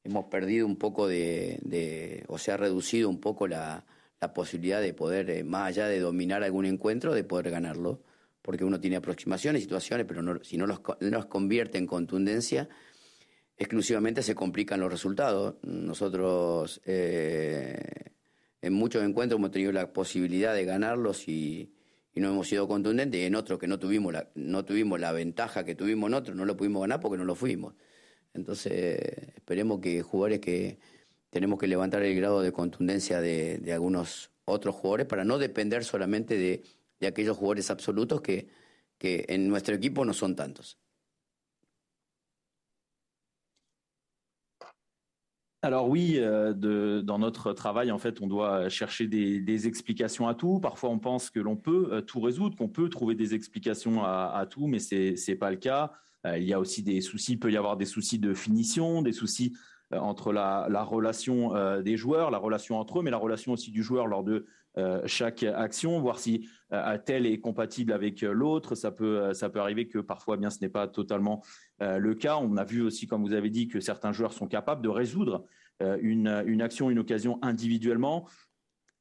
hemos 0.03 0.25
perdido 0.25 0.65
un 0.65 0.75
poco 0.75 1.07
de, 1.07 2.23
o 2.27 2.37
se 2.37 2.51
ha 2.51 2.57
reducido 2.57 3.09
un 3.09 3.19
poco 3.19 3.47
la, 3.47 3.85
posibilidad 4.33 4.81
de 4.81 4.93
poder, 4.93 5.29
eh, 5.29 5.43
más 5.43 5.67
allá 5.67 5.87
de 5.87 5.99
dominar 5.99 6.43
algún 6.43 6.65
encuentro, 6.65 7.13
de 7.13 7.25
poder 7.25 7.51
ganarlo, 7.51 7.99
porque 8.41 8.63
uno 8.63 8.79
tiene 8.79 8.95
aproximaciones, 8.95 9.63
situaciones, 9.63 10.05
pero 10.07 10.41
si 10.45 10.55
no 10.55 10.65
los, 10.65 10.79
los 11.01 11.25
convierte 11.25 11.77
en 11.77 11.85
contundencia, 11.85 12.69
exclusivamente 13.57 14.23
se 14.23 14.33
complican 14.33 14.79
los 14.79 14.89
resultados. 14.89 15.55
Nosotros 15.63 16.79
eh, 16.85 17.81
en 18.61 18.73
muchos 18.73 19.03
encuentros 19.03 19.39
hemos 19.39 19.51
tenido 19.51 19.73
la 19.73 19.91
posibilidad 19.91 20.55
de 20.55 20.63
ganarlos 20.63 21.27
y, 21.27 21.73
y 22.15 22.21
no 22.21 22.29
hemos 22.29 22.47
sido 22.47 22.65
contundentes, 22.65 23.19
y 23.19 23.25
en 23.25 23.35
otros 23.35 23.59
que 23.59 23.67
no 23.67 23.77
tuvimos 23.77 24.13
la, 24.13 24.29
no 24.35 24.63
tuvimos 24.63 25.01
la 25.01 25.11
ventaja 25.11 25.65
que 25.65 25.75
tuvimos 25.75 26.07
en 26.07 26.13
otros, 26.13 26.37
no 26.37 26.45
lo 26.45 26.55
pudimos 26.55 26.81
ganar 26.81 27.01
porque 27.01 27.17
no 27.17 27.25
lo 27.25 27.35
fuimos. 27.35 27.73
Entonces, 28.33 28.99
esperemos 29.35 29.79
que 29.79 30.01
jugadores 30.01 30.39
que 30.39 30.79
tenemos 31.29 31.59
que 31.59 31.67
levantar 31.67 32.03
el 32.03 32.15
grado 32.15 32.41
de 32.41 32.51
contundencia 32.51 33.21
de, 33.21 33.57
de 33.59 33.73
algunos 33.73 34.31
otros 34.45 34.75
jugadores 34.75 35.07
para 35.07 35.23
no 35.23 35.37
depender 35.37 35.83
solamente 35.83 36.37
de, 36.37 36.63
de 36.99 37.07
aquellos 37.07 37.37
jugadores 37.37 37.69
absolutos 37.69 38.21
que, 38.21 38.47
que 38.97 39.25
en 39.29 39.47
nuestro 39.47 39.75
equipo 39.75 40.05
no 40.05 40.13
son 40.13 40.35
tantos. 40.35 40.77
Alors 45.63 45.87
oui, 45.87 46.15
euh, 46.17 47.01
dans 47.03 47.17
notre 47.17 47.53
travail, 47.53 47.89
en 47.89 47.97
fait, 47.97 48.21
on 48.21 48.27
doit 48.27 48.67
chercher 48.67 49.07
des, 49.07 49.67
explications 49.67 50.27
à 50.27 50.35
tout. 50.35 50.59
Parfois, 50.59 50.89
on 50.89 50.99
pense 50.99 51.29
que 51.29 51.39
l'on 51.39 51.55
peut 51.55 51.87
euh, 51.89 52.01
tout 52.01 52.19
résoudre, 52.19 52.57
qu'on 52.57 52.67
peut 52.67 52.89
trouver 52.89 53.15
des 53.15 53.33
explications 53.33 54.03
à, 54.03 54.45
tout, 54.49 54.67
mais 54.67 54.79
c'est 54.79 55.15
n'est 55.25 55.35
pas 55.35 55.51
le 55.51 55.55
cas. 55.55 55.93
Euh, 56.25 56.37
il 56.37 56.43
y 56.43 56.53
a 56.53 56.59
aussi 56.59 56.83
des 56.83 57.01
soucis, 57.01 57.33
il 57.33 57.39
peut 57.39 57.51
y 57.51 57.57
avoir 57.57 57.77
des 57.77 57.85
soucis 57.85 58.19
de 58.19 58.33
finition, 58.33 59.01
des 59.01 59.11
soucis 59.11 59.53
entre 59.91 60.33
la, 60.33 60.83
relation 60.83 61.53
des 61.83 61.97
joueurs, 61.97 62.31
la 62.31 62.39
relation 62.39 62.79
entre 62.79 62.99
eux, 62.99 63.03
mais 63.03 63.11
la 63.11 63.17
relation 63.17 63.51
aussi 63.51 63.69
du 63.69 63.83
joueur 63.83 64.07
lors 64.07 64.23
de 64.23 64.47
chaque 65.05 65.43
action, 65.43 66.01
voir 66.01 66.17
si 66.17 66.49
tel 67.05 67.27
est 67.27 67.39
compatible 67.39 67.93
avec 67.93 68.21
l'autre. 68.21 68.73
Ça 68.73 68.89
peut, 68.89 69.35
ça 69.35 69.49
peut 69.49 69.59
arriver 69.59 69.87
que 69.87 69.99
parfois, 69.99 70.37
bien, 70.37 70.49
ce 70.49 70.57
n'est 70.61 70.69
pas 70.69 70.87
totalement 70.87 71.43
le 71.79 72.15
cas. 72.15 72.37
On 72.37 72.57
a 72.57 72.63
vu 72.63 72.81
aussi, 72.81 73.05
comme 73.05 73.21
vous 73.21 73.33
avez 73.33 73.51
dit, 73.51 73.67
que 73.67 73.79
certains 73.79 74.13
joueurs 74.13 74.33
sont 74.33 74.47
capables 74.47 74.81
de 74.81 74.89
résoudre 74.89 75.45
une 75.79 76.27
action, 76.63 76.89
une 76.89 76.97
occasion 76.97 77.37
individuellement. 77.43 78.27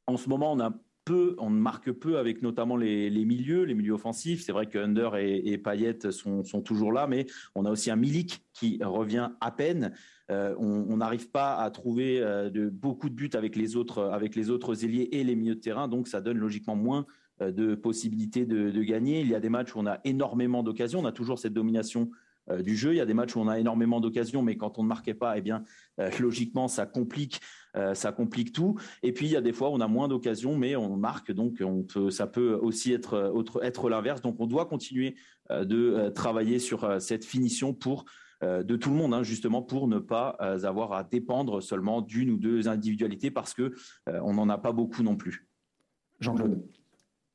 En 0.07 0.19
ce 0.19 0.29
moment, 0.29 0.53
on 0.53 0.61
a 0.61 0.75
peu, 1.05 1.35
on 1.39 1.51
marque 1.51 1.91
peu 1.93 2.19
avec 2.19 2.43
notamment 2.43 2.77
les, 2.77 3.11
milieux, 3.11 3.65
les 3.65 3.75
milieux 3.75 3.95
offensifs. 3.95 4.43
C'est 4.45 4.53
vrai 4.53 4.67
que 4.67 4.79
Under 4.79 5.17
et, 5.17 5.59
Payet 5.59 6.11
sont, 6.11 6.43
toujours 6.65 6.93
là, 6.93 7.07
mais 7.07 7.27
on 7.55 7.65
a 7.65 7.71
aussi 7.71 7.91
un 7.91 7.97
Milik 7.97 8.45
qui 8.53 8.79
revient 8.83 9.31
à 9.41 9.51
peine. 9.51 9.93
Euh, 10.31 10.55
on 10.59 10.97
n'arrive 10.97 11.31
pas 11.31 11.57
à 11.57 11.71
trouver 11.71 12.21
euh, 12.21 12.71
beaucoup 12.71 13.09
de 13.09 13.15
buts 13.15 13.31
avec 13.35 13.57
les 13.57 13.77
autres, 13.77 14.03
avec 14.05 14.37
les 14.37 14.51
autres 14.51 14.85
ailiers 14.85 15.09
et 15.13 15.25
les 15.25 15.35
milieux 15.35 15.57
de 15.57 15.61
terrain, 15.61 15.89
donc 15.89 16.09
ça 16.09 16.21
donne 16.21 16.39
logiquement 16.39 16.77
moins 16.77 17.07
euh, 17.41 17.51
de 17.51 17.75
possibilités 17.75 18.47
de, 18.47 18.71
de, 18.71 18.83
gagner. 18.83 19.21
Il 19.21 19.29
y 19.29 19.35
a 19.35 19.41
des 19.41 19.49
matchs 19.49 19.75
où 19.75 19.81
on 19.81 19.87
a 19.87 19.99
énormément 20.05 20.63
d'occasions, 20.63 21.01
on 21.01 21.05
a 21.05 21.13
toujours 21.13 21.39
cette 21.39 21.53
domination 21.53 22.11
du 22.59 22.77
jeu. 22.77 22.93
Il 22.93 22.97
y 22.97 23.01
a 23.01 23.07
des 23.07 23.15
matchs 23.15 23.37
où 23.37 23.41
on 23.41 23.49
a 23.49 23.59
énormément 23.59 24.01
d'occasions, 24.01 24.43
mais 24.43 24.57
quand 24.57 24.79
on 24.79 24.83
ne 24.83 24.89
marquait 24.89 25.15
pas, 25.15 25.39
eh 25.39 25.43
bien, 25.43 25.63
logiquement, 26.19 26.69
ça 26.69 26.87
complique 26.87 27.41
euh, 27.77 27.95
ça 27.95 28.13
complique 28.13 28.53
tout. 28.53 28.79
Et 29.03 29.13
puis 29.13 29.27
il 29.27 29.33
y 29.33 29.37
a 29.37 29.41
des 29.41 29.53
fois 29.53 29.71
où 29.71 29.73
on 29.73 29.81
a 29.81 29.89
moins 29.89 30.09
d'occasions, 30.09 30.57
mais 30.57 30.77
on 30.77 30.97
marque, 30.97 31.33
donc 31.33 31.63
on 31.65 31.83
peut, 31.83 32.11
ça 32.11 32.27
peut 32.27 32.55
aussi 32.55 32.93
être, 32.93 33.33
être 33.63 33.89
l'inverse. 33.89 34.21
Donc 34.21 34.41
on 34.41 34.47
doit 34.47 34.67
continuer 34.67 35.17
euh, 35.51 35.65
de 35.65 35.77
euh, 35.77 36.11
travailler 36.11 36.59
sur 36.59 37.01
cette 37.01 37.25
finition 37.25 37.75
pour 37.75 38.05
de 38.45 38.75
tout 38.75 38.91
le 38.91 38.97
monde, 38.97 39.15
hein, 39.15 39.23
justement, 39.23 39.63
pour 39.63 39.87
ne 39.87 40.01
pas 40.01 40.31
avoir 40.65 40.95
à 40.95 41.05
dépendre 41.05 41.63
seulement 41.63 42.01
d'une 42.01 42.29
ou 42.29 42.39
deux 42.39 42.67
individualités, 42.67 43.31
parce 43.31 43.55
que 43.55 43.73
on 44.09 44.35
n'en 44.35 44.49
a 44.49 44.59
pas 44.59 44.73
beaucoup 44.73 45.05
non 45.05 45.15
plus. 45.15 45.49
Jean-Claude. 46.19 46.61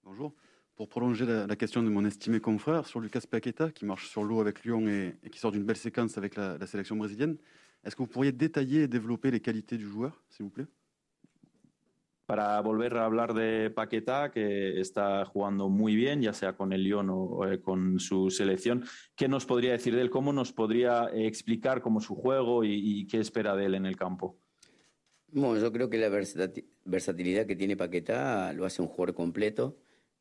Bonjour. 0.04 0.36
Pour 0.78 0.88
prolonger 0.90 1.26
la, 1.26 1.56
question 1.56 1.84
de 1.84 1.90
mon 1.90 2.06
estimé 2.06 2.40
confrère 2.40 2.86
sur 2.86 3.00
Lucas 3.00 3.24
Paqueta, 3.30 3.72
qui 3.72 3.84
marche 3.84 4.08
sur 4.10 4.24
l'eau 4.24 4.40
avec 4.40 4.64
Lyon 4.64 4.88
et, 4.88 5.16
qui 5.30 5.40
sort 5.40 5.52
d'une 5.52 5.64
belle 5.64 5.76
séquence 5.76 6.18
avec 6.18 6.36
la 6.36 6.66
sélection 6.68 6.96
brésilienne, 6.96 7.38
Est-ce 7.84 7.96
que 7.96 8.02
vous 8.02 8.08
pourriez 8.08 8.32
détailler 8.32 8.84
et 8.84 8.88
développer 8.88 9.32
les 9.32 9.40
qualités 9.40 9.78
du 9.78 9.88
joueur, 9.88 10.22
s'il 10.30 10.44
vous 10.44 10.50
plaît 10.50 10.68
Para 12.26 12.62
volver 12.62 12.94
a 12.98 13.06
hablar 13.06 13.34
de 13.34 13.70
Paqueta, 13.70 14.30
que 14.30 14.80
está 14.82 15.24
jugando 15.24 15.70
muy 15.70 15.96
bien, 15.96 16.22
ya 16.22 16.34
sea 16.34 16.54
con 16.54 16.74
el 16.74 16.84
Lyon 16.84 17.10
o 17.10 17.46
eh, 17.50 17.62
con 17.62 18.00
su 18.02 18.30
selección, 18.30 18.84
¿qué 19.16 19.30
nos 19.30 19.46
podría 19.46 19.72
decir 19.72 19.96
de 19.96 20.02
él? 20.02 20.10
¿Cómo 20.10 20.34
nos 20.34 20.52
podría 20.52 21.10
explicar 21.14 21.82
cómo 21.82 22.02
su 22.02 22.16
juego 22.16 22.66
y, 22.66 22.74
y 22.74 23.08
qué 23.08 23.20
espera 23.20 23.56
de 23.56 23.68
él 23.68 23.76
en 23.76 23.86
el 23.86 23.96
campo? 23.96 24.38
Bueno, 25.32 25.58
yo 25.58 25.72
creo 25.72 25.90
que 25.90 25.98
la 25.98 26.10
versatilidad 26.84 27.46
que 27.46 27.56
tiene 27.56 27.78
Paquetá 27.78 28.52
lo 28.52 28.66
hace 28.66 28.82
un 28.82 28.90
jugador 28.90 29.16
completo, 29.16 29.78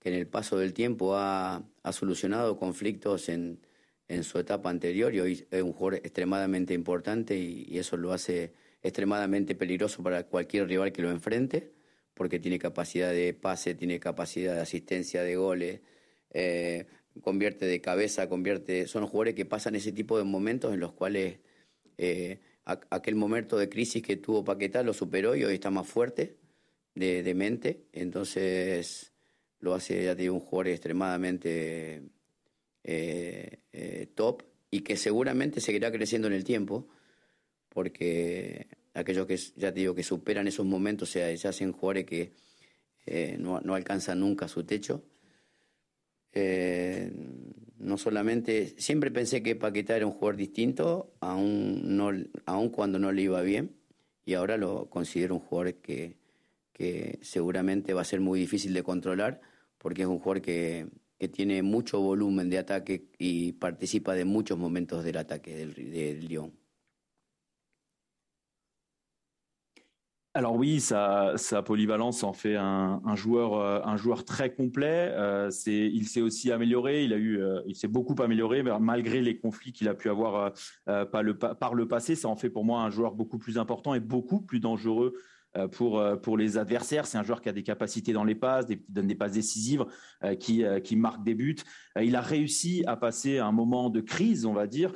en 0.09 0.15
el 0.15 0.27
paso 0.27 0.57
del 0.59 0.73
tiempo 0.73 1.17
ha, 1.17 1.65
ha 1.83 1.93
solucionado 1.93 2.57
conflictos 2.57 3.29
en, 3.29 3.61
en 4.09 4.25
su 4.25 4.39
etapa 4.39 4.71
anterior 4.71 5.15
y 5.15 5.21
hoy 5.21 5.47
es 5.51 5.63
un 5.63 5.73
jugador 5.73 5.95
extremadamente 5.97 6.75
importante 6.75 7.37
y, 7.37 7.79
eso 7.79 7.97
lo 7.97 8.13
hace 8.13 8.53
extremadamente 8.83 9.55
peligroso 9.55 10.03
para 10.03 10.25
cualquier 10.25 10.69
rival 10.69 10.93
que 10.93 11.03
lo 11.03 11.11
enfrente, 11.11 11.73
porque 12.15 12.39
tiene 12.39 12.59
capacidad 12.59 13.11
de 13.11 13.35
pase, 13.35 13.75
tiene 13.75 13.99
capacidad 13.99 14.55
de 14.55 14.61
asistencia 14.61 15.23
de 15.23 15.37
goles, 15.37 15.81
eh, 16.31 16.87
convierte 17.21 17.67
de 17.67 17.81
cabeza, 17.81 18.29
convierte. 18.29 18.87
Son 18.87 19.07
jugadores 19.07 19.35
que 19.35 19.45
pasan 19.45 19.75
ese 19.75 19.93
tipo 19.93 20.19
de 20.19 20.25
momentos 20.25 20.73
en 20.73 20.81
los 20.81 20.93
cuales 20.93 21.39
eh, 21.99 22.39
aquel 22.65 23.17
momento 23.17 23.59
de 23.59 23.69
crisis 23.69 24.03
que 24.03 24.17
tuvo 24.17 24.45
Paquetá 24.45 24.83
lo 24.83 24.93
superó 24.93 25.35
y 25.35 25.45
hoy 25.45 25.55
está 25.55 25.71
más 25.71 25.87
fuerte 25.89 26.37
de, 26.95 27.23
de 27.23 27.35
mente. 27.35 27.87
Entonces 27.93 29.16
lo 29.67 29.75
hace, 29.75 30.05
ya 30.05 30.15
te 30.15 30.31
un 30.31 30.41
jugador 30.41 30.69
extremadamente 30.69 32.03
eh, 32.85 33.59
eh, 33.73 34.07
top 34.15 34.45
y 34.71 34.81
que 34.81 34.97
seguramente 34.97 35.61
seguirá 35.61 35.91
creciendo 35.91 36.29
en 36.29 36.35
el 36.35 36.45
tiempo, 36.45 36.89
porque 37.69 38.69
aquellos 38.95 39.27
que 39.27 39.37
ya 39.37 39.73
te 39.73 39.81
digo 39.81 39.95
que 39.95 40.05
superan 40.05 40.47
esos 40.47 40.65
momentos 40.65 41.11
se, 41.11 41.37
se 41.37 41.49
hacen 41.49 41.73
jugadores 41.73 42.07
que 42.07 42.33
eh, 43.07 43.37
no, 43.41 43.61
no, 43.61 43.75
alcanzan 43.75 44.21
nunca 44.21 44.47
su 44.47 44.63
techo. 44.65 45.03
no 47.79 47.99
solamente, 47.99 48.75
siempre 48.79 49.11
pensé 49.11 49.43
que 49.43 49.57
Paquetá 49.57 49.97
era 49.97 50.07
un 50.07 50.13
jugador 50.13 50.37
distinto, 50.37 51.13
aún, 51.21 51.97
no, 51.97 52.13
aún 52.45 52.69
cuando 52.71 52.99
no 53.01 53.11
le 53.11 53.23
iba 53.23 53.43
bien, 53.43 53.75
y 54.25 54.35
ahora 54.35 54.57
lo 54.57 54.89
considero 54.91 55.35
un 55.35 55.41
jugador 55.41 55.75
que, 55.75 56.17
que 56.73 57.19
seguramente 57.23 57.95
va 57.95 58.03
a 58.03 58.13
ser 58.13 58.21
muy 58.21 58.39
difícil 58.39 58.75
de 58.75 58.83
controlar, 58.83 59.41
porque 59.87 60.02
es 60.02 60.09
un 60.09 60.19
jugador 60.19 60.43
que, 60.43 60.88
que 61.16 61.28
tiene 61.28 61.62
mucho 61.62 62.00
volumen 62.00 62.50
de 62.50 62.59
ataque 62.59 63.09
y 63.21 63.52
participa 63.52 64.14
de 64.14 64.25
muchos 64.25 64.59
momentos 64.59 65.05
del 65.05 65.16
ataque 65.16 65.55
del, 65.55 65.75
del 65.75 66.26
Lyon. 66.26 66.52
Alors 70.35 70.57
oui, 70.57 70.81
sa, 70.81 71.35
sa, 71.37 71.62
polyvalence 71.62 72.25
en 72.25 72.33
fait 72.33 72.57
un, 72.57 73.00
un, 73.05 73.14
joueur, 73.14 73.55
euh, 73.55 73.81
un 73.85 73.97
joueur 73.97 74.25
très 74.25 74.52
complet. 74.52 75.12
Euh, 75.12 75.50
il 75.66 76.09
s'est 76.09 76.21
aussi 76.21 76.50
amélioré. 76.50 77.05
Il 77.05 77.12
a 77.12 77.16
eu, 77.16 77.40
euh, 77.40 77.62
il 77.69 77.76
s'est 77.76 77.87
beaucoup 77.87 78.21
amélioré 78.21 78.64
malgré 78.81 79.23
les 79.23 79.38
conflits 79.38 79.73
qu'il 79.73 79.88
a 79.88 79.95
pu 79.95 80.11
avoir 80.11 80.35
euh, 80.35 80.50
euh 80.88 81.07
par, 81.07 81.23
le, 81.23 81.38
par, 81.38 81.75
le, 81.75 81.87
passé. 81.87 82.16
Ça 82.16 82.28
en 82.28 82.35
fait 82.35 82.50
pour 82.50 82.64
moi 82.64 82.83
un 82.83 82.90
joueur 82.90 83.14
beaucoup 83.14 83.38
plus 83.38 83.57
important 83.57 83.95
et 83.95 84.00
beaucoup 84.00 84.40
plus 84.40 84.59
dangereux 84.59 85.14
pour, 85.69 85.99
euh, 85.99 86.17
pour 86.17 86.37
les 86.37 86.59
adversaires. 86.59 87.07
C'est 87.07 87.19
un 87.19 87.23
joueur 87.23 87.41
qui 87.41 87.49
a 87.49 87.53
des 87.53 87.63
capacités 87.63 88.13
dans 88.13 88.25
les 88.25 88.35
passes, 88.35 88.67
qui 88.67 88.81
donne 88.89 89.07
des 89.07 89.15
passes 89.15 89.33
décisives, 89.33 89.85
euh, 90.25 90.35
qui, 90.35 90.65
qui 90.85 90.97
marque 90.97 91.25
des 91.25 91.35
buts. 91.35 91.57
il 92.01 92.17
a 92.17 92.21
réussi 92.21 92.85
à 92.87 92.97
passer 92.97 93.39
un 93.39 93.53
moment 93.53 93.91
de 93.91 94.01
crise, 94.01 94.47
on 94.47 94.53
va 94.53 94.67
dire. 94.67 94.93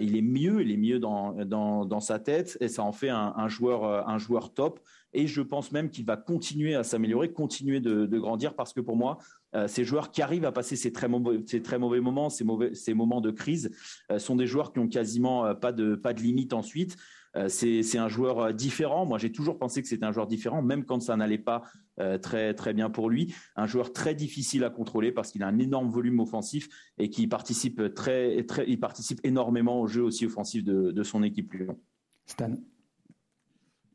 il 0.00 0.16
est 0.16 0.22
mieux, 0.22 0.62
il 0.62 0.70
est 0.70 0.76
mieux 0.76 0.98
dans, 0.98 1.32
dans, 1.44 1.84
dans 1.84 2.00
sa 2.00 2.18
tête 2.18 2.56
et 2.60 2.68
ça 2.68 2.82
en 2.82 2.92
fait 2.92 3.10
un, 3.10 3.48
joueur, 3.48 4.08
un 4.08 4.18
joueur 4.18 4.52
top. 4.54 4.80
Et 5.14 5.26
je 5.26 5.40
pense 5.40 5.72
même 5.72 5.90
qu'il 5.90 6.04
va 6.04 6.16
continuer 6.16 6.74
à 6.74 6.84
s'améliorer, 6.84 7.32
continuer 7.32 7.80
de, 7.80 8.06
de, 8.06 8.18
grandir 8.18 8.54
parce 8.54 8.72
que 8.72 8.80
pour 8.80 8.96
moi, 8.96 9.18
ces 9.66 9.84
joueurs 9.84 10.10
qui 10.10 10.20
arrivent 10.20 10.44
à 10.44 10.52
passer 10.52 10.76
ces 10.76 10.92
très 10.92 11.08
mauvais, 11.08 11.40
ces 11.46 11.62
très 11.62 11.78
mauvais 11.78 12.00
moments, 12.00 12.28
ces, 12.28 12.44
mauvais, 12.44 12.74
ces 12.74 12.92
moments 12.94 13.20
de 13.20 13.30
crise, 13.30 13.70
sont 14.18 14.36
des 14.36 14.46
joueurs 14.46 14.72
qui 14.72 14.80
ont 14.80 14.88
quasiment 14.88 15.54
pas 15.54 15.72
de, 15.72 15.94
pas 15.94 16.12
de 16.12 16.20
limite 16.20 16.52
ensuite. 16.52 16.96
Euh, 17.38 17.48
c'est 17.48 17.98
un 17.98 18.08
joueur 18.08 18.40
euh, 18.40 18.52
différent. 18.52 19.06
Moi, 19.06 19.18
j'ai 19.18 19.30
toujours 19.30 19.58
pensé 19.58 19.80
que 19.82 19.88
c'était 19.88 20.04
un 20.04 20.12
joueur 20.12 20.26
différent, 20.26 20.62
même 20.62 20.84
quand 20.84 21.00
ça 21.00 21.16
n'allait 21.16 21.38
pas 21.38 21.62
euh, 22.00 22.18
très 22.18 22.54
très 22.54 22.74
bien 22.74 22.90
pour 22.90 23.08
lui. 23.10 23.34
Un 23.56 23.66
joueur 23.66 23.92
très 23.92 24.14
difficile 24.14 24.64
à 24.64 24.70
contrôler 24.70 25.12
parce 25.12 25.30
qu'il 25.30 25.42
a 25.42 25.46
un 25.46 25.58
énorme 25.58 25.88
volume 25.88 26.20
offensif 26.20 26.68
et 26.98 27.10
qui 27.10 27.26
participe 27.26 27.94
très 27.94 28.44
très, 28.44 28.68
il 28.68 28.80
participe 28.80 29.20
énormément 29.24 29.80
au 29.80 29.86
jeu 29.86 30.02
aussi 30.02 30.26
offensif 30.26 30.64
de, 30.64 31.02
son 31.02 31.22
équipe 31.22 31.52
Lyon. 31.52 31.78
Stan. 32.26 32.52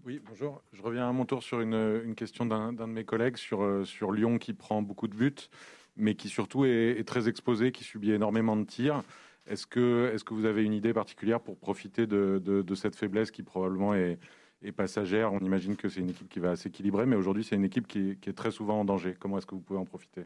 Oui, 0.05 0.19
bonjour. 0.25 0.63
Je 0.71 0.81
reviens 0.81 1.07
à 1.07 1.12
mon 1.12 1.25
tour 1.25 1.43
sur 1.43 1.62
une, 1.62 2.13
question 2.15 2.45
d'un 2.45 2.73
de 2.73 2.85
mes 2.85 3.03
collègues 3.03 3.38
sur, 3.38 3.85
sur 3.85 4.12
Lyon 4.12 4.38
qui 4.38 4.53
prend 4.53 4.81
beaucoup 4.81 5.07
de 5.07 5.15
buts, 5.15 5.50
mais 5.95 6.15
qui 6.15 6.29
surtout 6.29 6.65
est, 6.65 7.00
est 7.00 7.07
très 7.07 7.29
exposé, 7.29 7.71
qui 7.71 7.83
subit 7.83 8.12
énormément 8.12 8.55
de 8.57 8.63
tirs. 8.63 9.03
Est-ce 9.45 9.67
que, 9.67 10.12
est 10.13 10.23
que 10.23 10.33
vous 10.33 10.45
avez 10.45 10.63
une 10.63 10.73
idée 10.73 10.93
particulière 10.93 11.41
pour 11.41 11.57
profiter 11.57 12.07
de, 12.07 12.41
de, 12.43 12.75
cette 12.75 12.95
faiblesse 12.95 13.29
qui 13.29 13.43
probablement 13.43 13.93
est, 13.93 14.17
est 14.62 14.71
passagère? 14.71 15.33
On 15.33 15.39
imagine 15.39 15.75
que 15.75 15.89
c'est 15.89 16.00
une 16.00 16.12
équipe 16.12 16.29
qui 16.29 16.39
va 16.39 16.55
s'équilibrer, 16.55 17.05
mais 17.05 17.17
aujourd'hui 17.17 17.43
c'est 17.43 17.55
une 17.55 17.65
équipe 17.65 17.88
qui, 17.88 18.17
qui, 18.21 18.29
est 18.29 18.33
très 18.33 18.51
souvent 18.51 18.79
en 18.79 18.85
danger. 18.85 19.15
Comment 19.19 19.38
est-ce 19.38 19.45
que 19.45 19.55
vous 19.55 19.62
pouvez 19.62 19.79
en 19.79 19.85
profiter? 19.85 20.25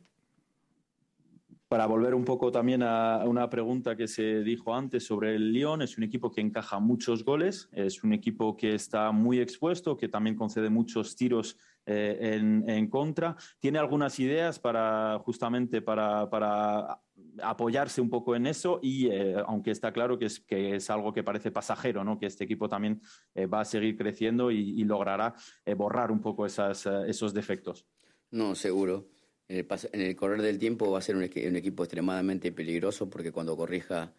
Para 1.67 1.85
volver 1.85 2.13
un 2.13 2.23
poco 2.23 2.49
también 2.49 2.81
a 2.81 3.25
una 3.25 3.49
pregunta 3.49 3.97
que 3.97 4.07
se 4.07 4.41
dijo 4.41 4.73
antes 4.73 5.05
sobre 5.05 5.35
el 5.35 5.51
Lyon, 5.51 5.81
es 5.81 5.97
un 5.97 6.03
equipo 6.05 6.31
que 6.31 6.39
encaja 6.39 6.79
muchos 6.79 7.25
goles, 7.25 7.67
es 7.73 8.05
un 8.05 8.13
equipo 8.13 8.55
que 8.55 8.73
está 8.73 9.11
muy 9.11 9.41
expuesto, 9.41 9.97
que 9.97 10.07
también 10.07 10.37
concede 10.37 10.69
muchos 10.69 11.17
tiros 11.17 11.57
eh, 11.85 12.35
en, 12.35 12.69
en, 12.69 12.87
contra. 12.87 13.35
¿Tiene 13.59 13.79
algunas 13.79 14.17
ideas 14.17 14.59
para 14.59 15.19
justamente 15.25 15.81
para, 15.81 16.29
para 16.29 17.01
apoyarse 17.41 18.01
un 18.01 18.09
poco 18.09 18.35
en 18.35 18.47
eso 18.47 18.79
y 18.81 19.07
eh, 19.07 19.35
aunque 19.45 19.71
está 19.71 19.91
claro 19.91 20.17
que 20.17 20.27
es, 20.27 20.89
algo 20.89 21.13
que 21.13 21.23
parece 21.23 21.51
pasajero, 21.51 22.03
¿no? 22.03 22.19
que 22.19 22.25
este 22.25 22.43
equipo 22.43 22.69
también 22.69 23.01
eh, 23.35 23.45
va 23.45 23.61
a 23.61 23.65
seguir 23.65 23.97
creciendo 23.97 24.51
y, 24.51 24.83
logrará 24.83 25.35
eh, 25.65 25.73
borrar 25.73 26.11
un 26.11 26.21
poco 26.21 26.45
esos 26.45 27.33
defectos. 27.33 27.85
No, 28.31 28.55
seguro. 28.55 29.09
En 29.49 30.01
el, 30.01 30.15
correr 30.15 30.41
del 30.41 30.59
tiempo 30.59 30.91
va 30.91 30.99
a 30.99 31.01
ser 31.01 31.15
un, 31.15 31.23
un 31.23 31.55
equipo 31.55 31.83
extremadamente 31.83 32.51
peligroso 32.51 33.09
porque 33.09 33.31
cuando 33.31 33.55
corrija 33.55 34.13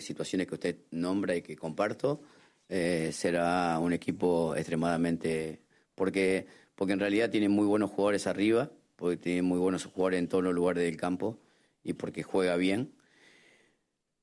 situaciones 0.00 0.46
que 0.46 0.54
usted 0.54 0.76
nombra 0.92 1.36
y 1.36 1.42
que 1.42 1.54
comparto, 1.54 2.22
será 2.68 3.78
un 3.78 3.92
equipo 3.92 4.56
extremadamente... 4.56 5.60
Porque, 5.94 6.46
porque 6.74 6.94
en 6.94 7.00
realidad 7.00 7.30
tiene 7.30 7.50
muy 7.50 7.66
buenos 7.66 7.90
jugadores 7.90 8.26
arriba, 8.26 8.70
porque 8.96 9.18
tiene 9.18 9.42
muy 9.42 9.58
buenos 9.58 9.84
jugadores 9.84 10.18
en 10.18 10.28
todos 10.28 10.44
los 10.44 10.54
lugares 10.54 10.82
del 10.82 10.96
campo 10.96 11.40
y 11.86 11.92
porque 11.94 12.22
juega 12.22 12.56
bien. 12.56 12.92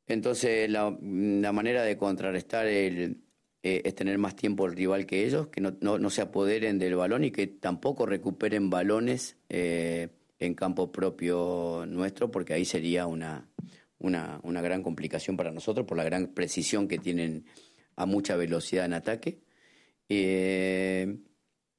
Entonces, 0.06 0.70
la, 0.70 0.92
manera 0.92 1.84
de 1.84 1.98
contrarrestar 1.98 2.68
el, 2.68 3.24
eh, 3.64 3.82
es 3.86 3.96
tener 3.96 4.18
más 4.18 4.36
tiempo 4.36 4.66
el 4.66 4.76
rival 4.76 5.06
que 5.06 5.26
ellos, 5.26 5.48
que 5.48 5.62
no, 5.62 5.72
no, 5.80 6.10
se 6.10 6.22
apoderen 6.22 6.78
del 6.78 6.96
balón 6.96 7.24
y 7.24 7.32
que 7.32 7.48
tampoco 7.48 8.06
recuperen 8.06 8.70
balones 8.70 9.38
eh, 9.50 10.10
en 10.40 10.56
campo 10.56 10.92
propio 10.92 11.86
nuestro, 11.88 12.30
porque 12.32 12.54
ahí 12.54 12.66
sería 12.66 13.08
una, 13.08 13.50
una, 14.00 14.42
una, 14.44 14.62
gran 14.62 14.84
complicación 14.84 15.38
para 15.38 15.52
nosotros 15.52 15.88
por 15.88 15.98
la 15.98 16.04
gran 16.04 16.28
precisión 16.34 16.90
que 16.90 16.98
tienen 16.98 17.46
a 17.96 18.06
mucha 18.06 18.36
velocidad 18.36 18.86
en 18.86 18.94
ataque. 18.94 19.40
Eh, 20.10 21.18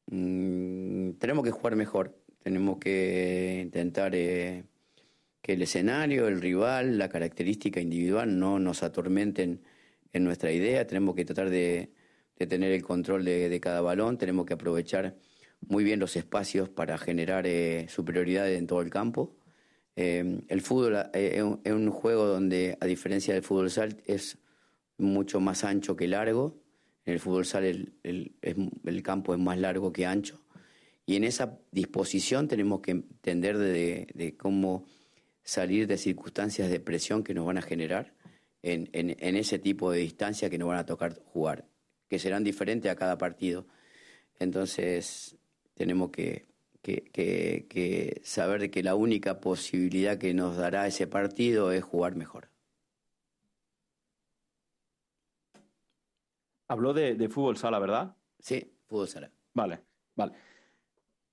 mm, 0.06 1.12
tenemos 1.18 1.44
que 1.44 1.50
jugar 1.50 1.76
mejor, 1.76 2.18
tenemos 2.42 2.78
que 2.78 3.60
intentar 3.62 4.14
que 5.44 5.52
el 5.52 5.60
escenario, 5.60 6.26
el 6.26 6.40
rival, 6.40 6.96
la 6.96 7.10
característica 7.10 7.78
individual 7.78 8.38
no 8.38 8.58
nos 8.58 8.82
atormenten 8.82 9.60
en 10.14 10.24
nuestra 10.24 10.50
idea. 10.50 10.86
Tenemos 10.86 11.14
que 11.14 11.26
tratar 11.26 11.50
de, 11.50 11.92
tener 12.48 12.72
el 12.72 12.82
control 12.82 13.26
de, 13.26 13.60
cada 13.60 13.82
balón, 13.82 14.16
tenemos 14.16 14.46
que 14.46 14.54
aprovechar 14.54 15.16
muy 15.60 15.84
bien 15.84 16.00
los 16.00 16.16
espacios 16.16 16.70
para 16.70 16.96
generar 16.96 17.46
eh, 17.46 17.84
superioridad 17.90 18.50
en 18.50 18.66
todo 18.66 18.80
el 18.80 18.88
campo. 18.88 19.36
Eh, 19.96 20.40
el 20.48 20.62
fútbol 20.62 21.10
eh, 21.12 21.44
es 21.62 21.72
un, 21.72 21.90
juego 21.90 22.24
donde, 22.24 22.78
a 22.80 22.86
diferencia 22.86 23.34
del 23.34 23.42
fútbol 23.42 23.70
sal, 23.70 24.02
es 24.06 24.38
mucho 24.96 25.40
más 25.40 25.62
ancho 25.62 25.94
que 25.94 26.08
largo. 26.08 26.58
En 27.04 27.12
el 27.12 27.20
fútbol 27.20 27.44
sal 27.44 27.92
el, 28.02 29.02
campo 29.02 29.34
es 29.34 29.40
más 29.40 29.58
largo 29.58 29.92
que 29.92 30.06
ancho. 30.06 30.40
Y 31.04 31.16
en 31.16 31.24
esa 31.24 31.60
disposición 31.70 32.48
tenemos 32.48 32.80
que 32.80 32.92
entender 32.92 33.58
de 33.58 34.36
cómo 34.38 34.86
salir 35.44 35.86
de 35.86 35.98
circunstancias 35.98 36.70
de 36.70 36.80
presión 36.80 37.22
que 37.22 37.34
nos 37.34 37.46
van 37.46 37.58
a 37.58 37.62
generar 37.62 38.14
en, 38.62 38.88
en, 38.92 39.36
ese 39.36 39.58
tipo 39.58 39.90
de 39.90 39.98
distancia 39.98 40.48
que 40.48 40.56
nos 40.56 40.68
van 40.68 40.78
a 40.78 40.86
tocar 40.86 41.20
jugar, 41.26 41.66
que 42.08 42.18
serán 42.18 42.42
diferentes 42.42 42.90
a 42.90 42.96
cada 42.96 43.18
partido. 43.18 43.66
Entonces, 44.38 45.36
tenemos 45.74 46.10
que, 46.10 46.46
que, 46.80 47.66
que, 47.68 48.22
saber 48.24 48.70
que 48.70 48.82
la 48.82 48.94
única 48.94 49.40
posibilidad 49.40 50.16
que 50.16 50.32
nos 50.32 50.56
dará 50.56 50.86
ese 50.86 51.06
partido 51.06 51.72
es 51.72 51.84
jugar 51.84 52.16
mejor. 52.16 52.48
Habló 56.66 56.94
de, 56.94 57.14
de 57.16 57.28
fútbol 57.28 57.58
sala, 57.58 57.78
¿verdad? 57.78 58.16
Sí, 58.38 58.72
fútbol 58.86 59.08
sala. 59.08 59.30
Vale, 59.52 59.80
vale. 60.16 60.32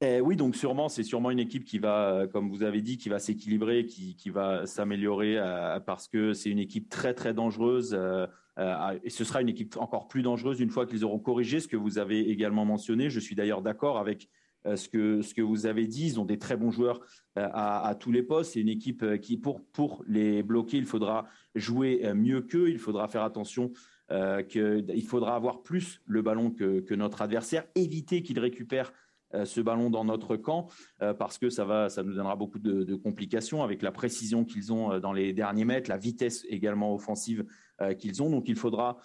Eh, 0.03 0.19
oui, 0.19 0.35
donc 0.35 0.55
sûrement, 0.55 0.89
c'est 0.89 1.03
sûrement 1.03 1.29
une 1.29 1.39
équipe 1.39 1.63
qui 1.63 1.77
va, 1.77 2.25
comme 2.33 2.49
vous 2.49 2.63
avez 2.63 2.81
dit, 2.81 2.97
qui 2.97 3.07
va 3.07 3.19
s'équilibrer, 3.19 3.85
qui, 3.85 4.29
va 4.31 4.65
s'améliorer 4.65 5.37
euh, 5.37 5.79
parce 5.79 6.07
que 6.07 6.33
c'est 6.33 6.49
une 6.49 6.57
équipe 6.57 6.89
très 6.89 7.13
très 7.13 7.35
dangereuse. 7.35 7.93
Euh, 7.93 8.25
euh, 8.57 8.99
et 9.03 9.11
ce 9.11 9.23
sera 9.23 9.43
une 9.43 9.49
équipe 9.49 9.77
encore 9.77 10.07
plus 10.07 10.23
dangereuse 10.23 10.59
une 10.59 10.71
fois 10.71 10.87
qu'ils 10.87 11.05
auront 11.05 11.19
corrigé 11.19 11.59
ce 11.59 11.67
que 11.67 11.77
vous 11.77 11.99
avez 11.99 12.31
également 12.31 12.65
mentionné. 12.65 13.11
Je 13.11 13.19
suis 13.19 13.35
d'ailleurs 13.35 13.61
d'accord 13.61 13.99
avec 13.99 14.27
ce 14.75 14.89
que 14.89 15.21
ce 15.21 15.35
que 15.35 15.41
vous 15.43 15.67
avez 15.67 15.85
dit. 15.85 16.07
Ils 16.07 16.19
ont 16.19 16.25
des 16.25 16.39
très 16.39 16.57
bons 16.57 16.71
joueurs 16.71 16.99
à, 17.35 17.95
tous 17.99 18.11
les 18.11 18.23
postes. 18.23 18.53
C'est 18.53 18.61
une 18.61 18.69
équipe 18.69 19.19
qui, 19.21 19.37
pour 19.37 19.63
pour 19.65 20.03
les 20.07 20.41
bloquer, 20.41 20.77
il 20.77 20.85
faudra 20.85 21.27
jouer 21.53 22.11
mieux 22.15 22.41
qu'eux. 22.41 22.69
Il 22.69 22.79
faudra 22.79 23.07
faire 23.07 23.23
attention. 23.23 23.71
qu'il 24.49 25.05
faudra 25.07 25.35
avoir 25.35 25.61
plus 25.61 26.01
le 26.05 26.21
ballon 26.21 26.51
que, 26.51 26.79
que 26.79 26.93
notre 26.93 27.21
adversaire, 27.21 27.65
éviter 27.75 28.23
qu'ils 28.23 28.39
récupèrent 28.39 28.91
euh, 28.91 28.93
ce 29.45 29.61
ballon 29.61 29.89
dans 29.89 30.05
notre 30.05 30.35
camp 30.37 30.67
euh, 31.01 31.13
parce 31.13 31.37
que 31.37 31.49
ça 31.49 31.65
va, 31.65 31.89
ça 31.89 32.03
nous 32.03 32.13
donnera 32.13 32.35
beaucoup 32.35 32.59
de, 32.59 32.95
complications 32.95 33.63
avec 33.63 33.81
la 33.81 33.91
précision 33.91 34.45
qu'ils 34.45 34.73
ont 34.73 34.91
euh, 34.91 34.99
dans 34.99 35.13
les 35.13 35.33
derniers 35.33 35.65
mètres, 35.65 35.89
la 35.89 35.97
vitesse 35.97 36.45
également 36.49 36.93
offensive 36.93 37.45
qu'ils 37.97 38.21
ont. 38.21 38.29
Donc 38.29 38.47
il 38.47 38.55
faudra 38.55 38.97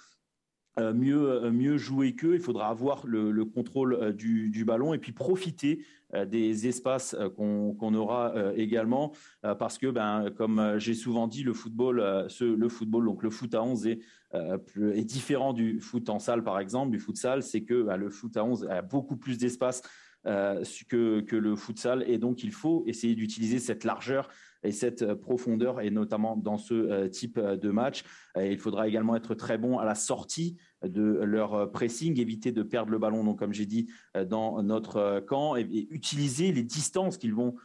mieux, 0.78 1.50
mieux 1.50 1.78
jouer 1.78 2.14
qu'eux. 2.14 2.34
Il 2.34 2.40
faudra 2.40 2.68
avoir 2.68 3.06
le, 3.06 3.44
contrôle 3.46 4.12
du, 4.12 4.64
ballon 4.66 4.92
et 4.92 4.98
puis 4.98 5.12
profiter 5.12 5.82
des 6.26 6.68
espaces 6.68 7.16
qu'on 7.36 7.94
aura 7.94 8.34
également 8.54 9.12
parce 9.58 9.78
que, 9.78 9.86
ben, 9.86 10.30
comme 10.36 10.74
j'ai 10.76 10.92
souvent 10.92 11.26
dit, 11.26 11.42
le 11.42 11.54
football, 11.54 12.28
le 12.40 12.68
football, 12.68 13.06
donc 13.06 13.22
le 13.22 13.30
foot 13.30 13.54
à 13.54 13.62
11 13.62 13.86
est, 13.86 14.00
est, 14.34 15.04
différent 15.04 15.54
du 15.54 15.80
foot 15.80 16.10
en 16.10 16.18
salle, 16.18 16.44
par 16.44 16.58
exemple, 16.58 16.90
du 16.90 16.98
foot 16.98 17.16
salle, 17.16 17.42
c'est 17.42 17.62
que 17.62 17.82
ben, 17.82 17.96
le 17.96 18.10
foot 18.10 18.36
à 18.36 18.44
11 18.44 18.66
a 18.68 18.82
beaucoup 18.82 19.16
plus 19.16 19.38
d'espace 19.38 19.80
euh, 20.26 20.64
que, 20.88 21.36
le 21.36 21.56
futsal. 21.56 22.04
Et 22.08 22.18
donc, 22.18 22.42
il 22.42 22.52
faut 22.52 22.82
essayer 22.86 23.14
d'utiliser 23.14 23.58
cette 23.58 23.84
largeur 23.84 24.28
et 24.62 24.72
cette 24.72 25.02
euh, 25.02 25.14
profondeur, 25.14 25.80
et 25.80 25.90
notamment 25.90 26.36
dans 26.36 26.58
ce 26.58 26.74
euh, 26.74 27.08
type 27.08 27.38
de 27.38 27.70
match. 27.70 28.02
il 28.36 28.58
faudra 28.58 28.88
également 28.88 29.14
être 29.14 29.34
très 29.34 29.56
bon 29.58 29.78
à 29.78 29.84
la 29.84 29.94
sortie 29.94 30.56
de 30.84 31.02
leur 31.02 31.70
pressing, 31.70 32.18
éviter 32.20 32.52
de 32.52 32.62
perdre 32.62 32.90
le 32.90 32.98
ballon, 32.98 33.24
donc 33.24 33.38
comme 33.38 33.52
j'ai 33.52 33.66
dit, 33.66 33.88
dans 34.28 34.62
notre 34.62 35.20
camp, 35.20 35.56
et, 35.56 35.86
utiliser 35.90 36.52
les 36.52 36.62
distances 36.62 37.18
qu'ils 37.18 37.34
vont 37.34 37.56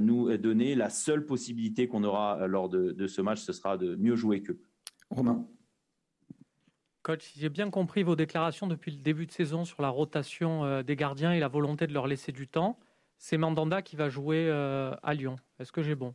nous 0.00 0.36
donner. 0.36 0.74
La 0.74 0.90
seule 0.90 1.24
possibilité 1.24 1.86
qu'on 1.86 2.02
aura 2.02 2.46
lors 2.46 2.68
de, 2.68 2.92
de, 2.92 3.06
ce 3.06 3.22
match, 3.22 3.40
ce 3.40 3.52
sera 3.52 3.76
de 3.76 3.94
mieux 3.96 4.16
jouer 4.16 4.42
qu'eux. 4.42 4.60
Romain 5.10 5.46
Coach, 7.06 7.22
si 7.22 7.38
j'ai 7.38 7.50
bien 7.50 7.70
compris 7.70 8.02
vos 8.02 8.16
déclarations 8.16 8.66
depuis 8.66 8.90
le 8.90 8.96
début 8.96 9.26
de 9.26 9.30
saison 9.30 9.64
sur 9.64 9.80
la 9.80 9.90
rotation 9.90 10.64
euh, 10.64 10.82
des 10.82 10.96
gardiens 10.96 11.32
et 11.32 11.38
la 11.38 11.46
volonté 11.46 11.86
de 11.86 11.92
leur 11.92 12.08
laisser 12.08 12.32
du 12.32 12.48
temps, 12.48 12.80
c'est 13.16 13.36
Mandanda 13.36 13.80
qui 13.80 13.94
va 13.94 14.08
jouer 14.08 14.48
euh, 14.50 14.90
à 15.04 15.14
Lyon. 15.14 15.36
Est-ce 15.60 15.70
que 15.70 15.82
j'ai 15.82 15.94
bon? 15.94 16.14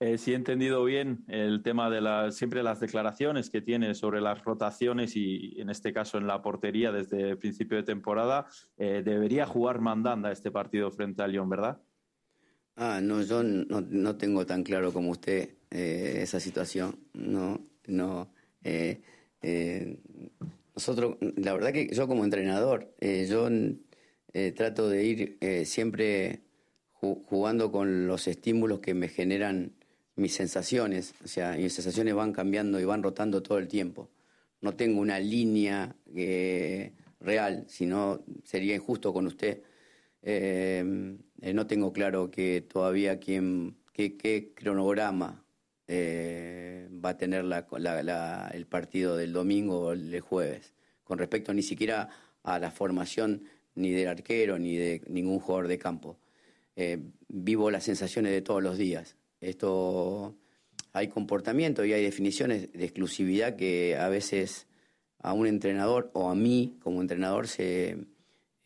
Eh, 0.00 0.18
si 0.18 0.30
he 0.30 0.36
entendido 0.36 0.84
bien 0.84 1.24
el 1.26 1.62
tema 1.62 1.90
de 1.90 2.00
la, 2.00 2.30
siempre 2.30 2.62
las 2.62 2.78
declaraciones 2.78 3.50
que 3.50 3.60
tiene 3.60 3.94
sobre 3.94 4.20
las 4.20 4.44
rotaciones 4.44 5.16
y 5.16 5.60
en 5.60 5.68
este 5.68 5.92
caso 5.92 6.18
en 6.18 6.28
la 6.28 6.40
portería 6.40 6.92
desde 6.92 7.30
el 7.30 7.38
principio 7.38 7.76
de 7.76 7.82
temporada, 7.82 8.46
eh, 8.76 9.02
debería 9.04 9.46
jugar 9.46 9.80
Mandanda 9.80 10.30
este 10.30 10.52
partido 10.52 10.92
frente 10.92 11.24
a 11.24 11.26
Lyon, 11.26 11.48
¿verdad? 11.48 11.80
Ah, 12.76 13.00
no, 13.02 13.20
yo 13.22 13.42
no, 13.42 13.80
no 13.80 14.14
tengo 14.14 14.46
tan 14.46 14.62
claro 14.62 14.92
como 14.92 15.10
usted 15.10 15.56
eh, 15.72 16.20
esa 16.22 16.38
situación. 16.38 16.94
No, 17.14 17.58
no. 17.88 18.37
Eh, 18.64 19.00
eh, 19.42 19.98
nosotros, 20.74 21.16
la 21.36 21.52
verdad 21.54 21.72
que 21.72 21.88
yo 21.92 22.06
como 22.08 22.24
entrenador, 22.24 22.94
eh, 23.00 23.26
yo 23.28 23.48
eh, 24.32 24.52
trato 24.52 24.88
de 24.88 25.04
ir 25.04 25.38
siempre 25.64 26.42
ju- 27.00 27.24
jugando 27.26 27.70
con 27.72 28.06
los 28.06 28.26
estímulos 28.28 28.80
que 28.80 28.94
me 28.94 29.08
generan 29.08 29.72
mis 30.16 30.34
sensaciones. 30.34 31.14
O 31.24 31.28
sea, 31.28 31.56
mis 31.56 31.72
sensaciones 31.72 32.14
van 32.14 32.32
cambiando 32.32 32.80
y 32.80 32.84
van 32.84 33.02
rotando 33.02 33.42
todo 33.42 33.58
el 33.58 33.68
tiempo. 33.68 34.10
No 34.60 34.74
tengo 34.74 35.00
una 35.00 35.20
línea 35.20 35.94
real, 37.20 37.64
sino 37.68 38.24
sería 38.44 38.74
injusto 38.74 39.12
con 39.12 39.26
usted. 39.26 39.62
No 40.22 41.66
tengo 41.66 41.92
claro 41.92 42.30
que 42.30 42.60
todavía 42.60 43.18
quién, 43.20 43.76
qué, 43.92 44.16
qué 44.16 44.52
cronograma 44.54 45.44
eh, 45.88 46.88
va 47.04 47.10
a 47.10 47.16
tener 47.16 47.44
la- 47.44 48.50
el 48.52 48.66
partido 48.66 49.16
del 49.16 49.32
domingo 49.32 49.80
o 49.80 49.92
el 49.92 50.20
jueves, 50.20 50.74
con 51.02 51.18
respecto 51.18 51.52
ni 51.54 51.62
siquiera 51.62 52.08
a 52.42 52.58
la 52.58 52.70
formación 52.70 53.42
ni 53.74 53.90
del 53.92 54.08
arquero 54.08 54.58
ni 54.58 54.76
de 54.76 55.02
ningún 55.08 55.40
jugador 55.40 55.68
de 55.68 55.78
campo. 55.78 56.18
Eh, 56.76 56.98
vivo 57.28 57.70
las 57.70 57.84
sensaciones 57.84 58.32
de 58.32 58.42
todos 58.42 58.62
los 58.62 58.76
días. 58.78 59.16
Esto 59.40 60.36
hay 60.92 61.08
comportamiento 61.08 61.84
y 61.84 61.92
hay 61.92 62.02
definiciones 62.02 62.72
de 62.72 62.84
exclusividad 62.84 63.56
que 63.56 63.96
a 63.96 64.08
veces 64.08 64.66
a 65.20 65.32
un 65.32 65.46
entrenador 65.46 66.10
o 66.14 66.28
a 66.30 66.34
mí 66.34 66.76
como 66.82 67.00
entrenador 67.00 67.48
se, 67.48 67.96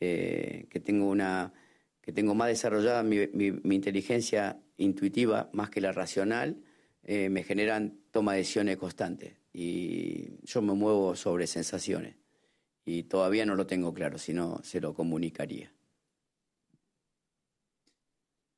eh, 0.01 0.67
que 0.69 0.81
tengo 0.81 1.09
una 1.09 1.53
que 2.03 2.11
tengo 2.13 2.35
más 2.35 2.49
desarrollada 2.49 3.05
mi- 3.05 3.29
mi 3.29 3.75
inteligencia 3.77 4.59
intuitiva 4.77 5.49
más 5.53 5.71
que 5.71 5.81
la 5.81 5.93
racional, 5.93 6.57
eh, 7.05 7.29
me 7.29 7.43
generan 7.43 7.99
toma 8.11 8.33
de 8.33 8.39
decisiones 8.39 8.77
constantes. 8.77 9.35
Y 9.53 10.45
yo 10.45 10.63
me 10.63 10.75
muevo 10.75 11.15
sobre 11.15 11.47
sensaciones. 11.47 12.17
Y 12.85 13.05
todavía 13.05 13.47
no 13.47 13.55
lo 13.55 13.67
tengo 13.67 13.93
claro, 13.93 14.19
si 14.19 14.33
no 14.33 14.61
se 14.63 14.81
lo 14.81 14.95
comunicaría. 14.95 15.73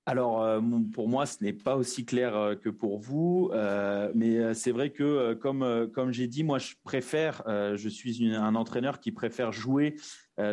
Alors, 0.07 0.43
euh, 0.43 0.61
pour 0.93 1.09
moi, 1.09 1.25
ce 1.25 1.43
n'est 1.43 1.55
pas 1.55 1.77
aussi 1.77 2.05
clair 2.05 2.37
euh, 2.37 2.55
que 2.55 2.69
pour 2.69 2.99
vous, 2.99 3.51
euh, 3.55 4.13
mais 4.15 4.53
c'est 4.53 4.71
vrai 4.71 4.91
que, 4.91 5.33
comme, 5.33 5.91
comme 5.95 6.13
j'ai 6.13 6.27
dit, 6.27 6.45
moi, 6.45 6.59
je 6.59 6.75
préfère, 6.85 7.43
je 7.47 7.89
suis 7.89 8.19
une- 8.19 8.35
un 8.35 8.55
entraîneur 8.55 9.01
qui 9.01 9.13
préfère 9.13 9.51
jouer 9.53 9.97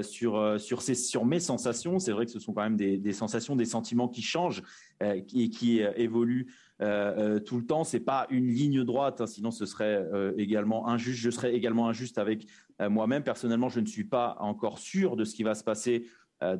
sur, 0.03 0.59
sur, 0.59 0.81
sur 0.81 1.25
mes 1.25 1.39
sensations. 1.41 1.99
C'est 1.99 2.13
vrai 2.13 2.25
que 2.25 2.31
ce 2.31 2.39
sont 2.39 2.53
quand 2.53 2.61
même 2.63 2.77
des, 2.77 2.97
des 2.97 3.13
sensations, 3.13 3.55
des 3.57 3.65
sentiments 3.65 4.07
qui 4.07 4.21
changent 4.21 4.63
euh, 5.03 5.19
qui, 5.21 5.81
évoluent 5.95 6.53
euh, 6.81 7.35
euh, 7.35 7.39
tout 7.39 7.57
le 7.57 7.65
temps. 7.65 7.83
C'est 7.83 7.99
pas 7.99 8.25
une 8.29 8.47
ligne 8.47 8.83
droite, 8.83 9.21
hein, 9.21 9.27
sinon 9.27 9.51
ce 9.51 9.65
serait 9.65 10.07
euh, 10.13 10.33
également 10.37 10.87
injuste. 10.87 11.19
Je 11.19 11.29
serais 11.29 11.53
également 11.53 11.87
injuste 11.87 12.17
avec 12.17 12.47
moi-même. 12.79 13.21
Personnellement, 13.23 13.69
je 13.69 13.79
ne 13.79 13.85
suis 13.85 14.05
pas 14.05 14.37
encore 14.39 14.79
sûr 14.79 15.15
de 15.15 15.23
ce 15.23 15.35
qui 15.35 15.43
va 15.43 15.53
se 15.53 15.63
passer 15.63 16.07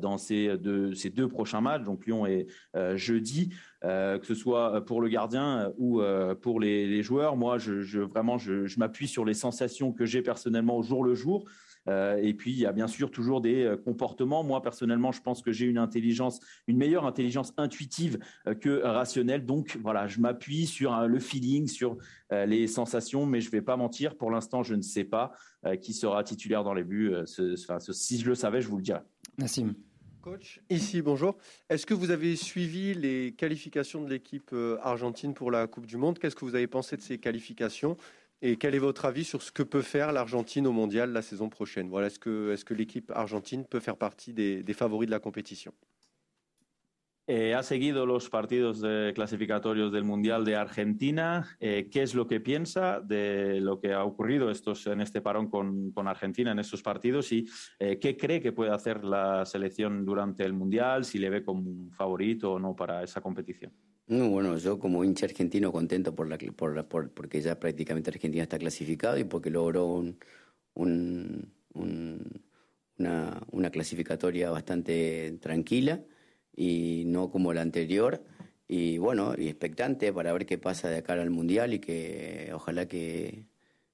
dans 0.00 0.16
ces 0.16 0.56
deux, 0.56 1.28
prochains 1.28 1.60
matchs, 1.60 1.82
donc 1.82 2.06
Lyon 2.06 2.24
et 2.24 2.46
jeudi, 2.94 3.52
que 3.82 4.20
ce 4.22 4.34
soit 4.36 4.84
pour 4.84 5.00
le 5.00 5.08
gardien 5.08 5.72
ou 5.78 6.00
pour 6.40 6.60
les, 6.60 7.02
joueurs. 7.02 7.34
Moi, 7.34 7.56
vraiment, 8.08 8.38
je 8.38 8.78
m'appuie 8.78 9.08
sur 9.08 9.24
les 9.24 9.34
sensations 9.34 9.92
que 9.92 10.06
j'ai 10.06 10.22
personnellement 10.22 10.76
au 10.76 10.84
jour 10.84 11.02
le 11.02 11.16
jour. 11.16 11.44
Euh, 11.88 12.16
et 12.22 12.34
puis, 12.34 12.52
il 12.52 12.58
y 12.58 12.66
a 12.66 12.72
bien 12.72 12.86
sûr 12.86 13.10
toujours 13.10 13.40
des 13.40 13.64
euh, 13.64 13.76
comportements. 13.76 14.44
Moi, 14.44 14.62
personnellement, 14.62 15.12
je 15.12 15.20
pense 15.20 15.42
que 15.42 15.50
j'ai 15.52 15.66
une 15.66 15.78
intelligence, 15.78 16.40
une 16.66 16.76
meilleure 16.76 17.06
intelligence 17.06 17.52
intuitive 17.56 18.18
euh, 18.46 18.54
que 18.54 18.82
rationnelle. 18.82 19.44
Donc, 19.44 19.78
voilà, 19.82 20.06
je 20.06 20.20
m'appuie 20.20 20.66
sur 20.66 20.94
euh, 20.96 21.06
le 21.06 21.18
feeling, 21.18 21.66
sur 21.66 21.96
euh, 22.32 22.46
les 22.46 22.66
sensations, 22.66 23.26
mais 23.26 23.40
je 23.40 23.50
vais 23.50 23.62
pas 23.62 23.76
mentir. 23.76 24.16
Pour 24.16 24.30
l'instant, 24.30 24.62
je 24.62 24.74
ne 24.74 24.82
sais 24.82 25.04
pas 25.04 25.32
euh, 25.66 25.76
qui 25.76 25.92
sera 25.92 26.22
titulaire 26.24 26.62
dans 26.64 26.74
les 26.74 26.84
buts. 26.84 27.12
Euh, 27.12 27.26
ce- 27.26 27.54
enfin, 27.60 27.80
ce- 27.80 27.92
si 27.92 28.18
je 28.18 28.28
le 28.28 28.34
savais, 28.34 28.60
je 28.60 28.68
vous 28.68 28.76
le 28.76 28.82
dirais. 28.82 29.02
Nassim. 29.38 29.74
Coach, 30.20 30.60
ici, 30.70 31.02
bonjour. 31.02 31.36
Est-ce 31.68 31.84
que 31.84 31.94
vous 31.94 32.12
avez 32.12 32.36
suivi 32.36 32.94
les 32.94 33.32
qualifications 33.32 34.04
de 34.04 34.08
l'équipe 34.08 34.54
argentine 34.80 35.34
pour 35.34 35.50
la 35.50 35.66
Coupe 35.66 35.86
du 35.86 35.96
Monde? 35.96 36.20
Qu'est-ce 36.20 36.36
que 36.36 36.44
vous 36.44 36.54
avez 36.54 36.68
pensé 36.68 36.96
de 36.96 37.02
ces 37.02 37.18
qualifications? 37.18 37.96
Et 38.44 38.56
quel 38.56 38.74
est 38.74 38.80
votre 38.80 39.04
avis 39.04 39.22
sur 39.22 39.40
ce 39.40 39.52
que 39.52 39.62
peut 39.62 39.82
faire 39.82 40.10
l'Argentine 40.10 40.66
au 40.66 40.72
mondial 40.72 41.12
la 41.12 41.22
saison 41.22 41.48
prochaine 41.48 41.88
Voilà, 41.88 42.08
Est-ce 42.08 42.18
que, 42.18 42.52
est 42.52 42.64
que 42.64 42.74
l'équipe 42.74 43.12
argentine 43.14 43.64
peut 43.64 43.78
faire 43.78 43.96
partie 43.96 44.32
des, 44.32 44.64
des 44.64 44.74
favoris 44.74 45.06
de 45.06 45.12
la 45.12 45.20
compétition 45.20 45.72
Eh, 47.28 47.54
ha 47.54 47.62
seguido 47.62 48.04
los 48.04 48.28
partidos 48.28 48.80
de 48.80 49.12
clasificatorios 49.14 49.92
del 49.92 50.02
Mundial 50.02 50.44
de 50.44 50.56
Argentina. 50.56 51.56
Eh, 51.60 51.88
¿Qué 51.88 52.02
es 52.02 52.16
lo 52.16 52.26
que 52.26 52.40
piensa 52.40 53.00
de 53.00 53.60
lo 53.60 53.78
que 53.78 53.92
ha 53.92 54.02
ocurrido 54.02 54.50
estos, 54.50 54.88
en 54.88 55.00
este 55.00 55.20
parón 55.20 55.48
con, 55.48 55.92
con 55.92 56.08
Argentina 56.08 56.50
en 56.50 56.58
estos 56.58 56.82
partidos? 56.82 57.30
¿Y 57.30 57.46
eh, 57.78 58.00
qué 58.00 58.16
cree 58.16 58.40
que 58.40 58.50
puede 58.50 58.72
hacer 58.72 59.04
la 59.04 59.46
selección 59.46 60.04
durante 60.04 60.44
el 60.44 60.52
Mundial? 60.52 61.04
Si 61.04 61.18
le 61.18 61.30
ve 61.30 61.44
como 61.44 61.70
un 61.70 61.92
favorito 61.92 62.54
o 62.54 62.58
no 62.58 62.74
para 62.74 63.04
esa 63.04 63.20
competición. 63.20 63.72
No, 64.12 64.28
bueno, 64.28 64.58
yo 64.58 64.78
como 64.78 65.04
hincha 65.04 65.24
argentino 65.24 65.72
contento 65.72 66.14
por 66.14 66.28
la, 66.28 66.36
por 66.36 66.76
la- 66.76 66.86
por- 66.86 67.10
porque 67.12 67.40
ya 67.40 67.58
prácticamente 67.58 68.10
Argentina 68.10 68.42
está 68.42 68.58
clasificado 68.58 69.16
y 69.18 69.24
porque 69.24 69.48
logró 69.50 69.86
un, 69.86 70.18
un- 70.74 71.50
un- 71.74 72.42
una, 72.98 73.70
clasificatoria 73.70 74.50
bastante 74.50 75.38
tranquila 75.40 76.02
y 76.54 77.04
no 77.06 77.30
como 77.30 77.54
la 77.54 77.62
anterior. 77.62 78.22
Y 78.68 78.98
bueno, 78.98 79.34
y 79.38 79.48
expectante 79.48 80.12
para 80.12 80.32
ver 80.34 80.44
qué 80.46 80.58
pasa 80.58 80.90
de 80.90 80.98
acá 80.98 81.14
al 81.14 81.30
Mundial 81.30 81.72
y 81.74 81.78
que 81.80 82.50
ojalá 82.54 82.86
que, 82.88 83.46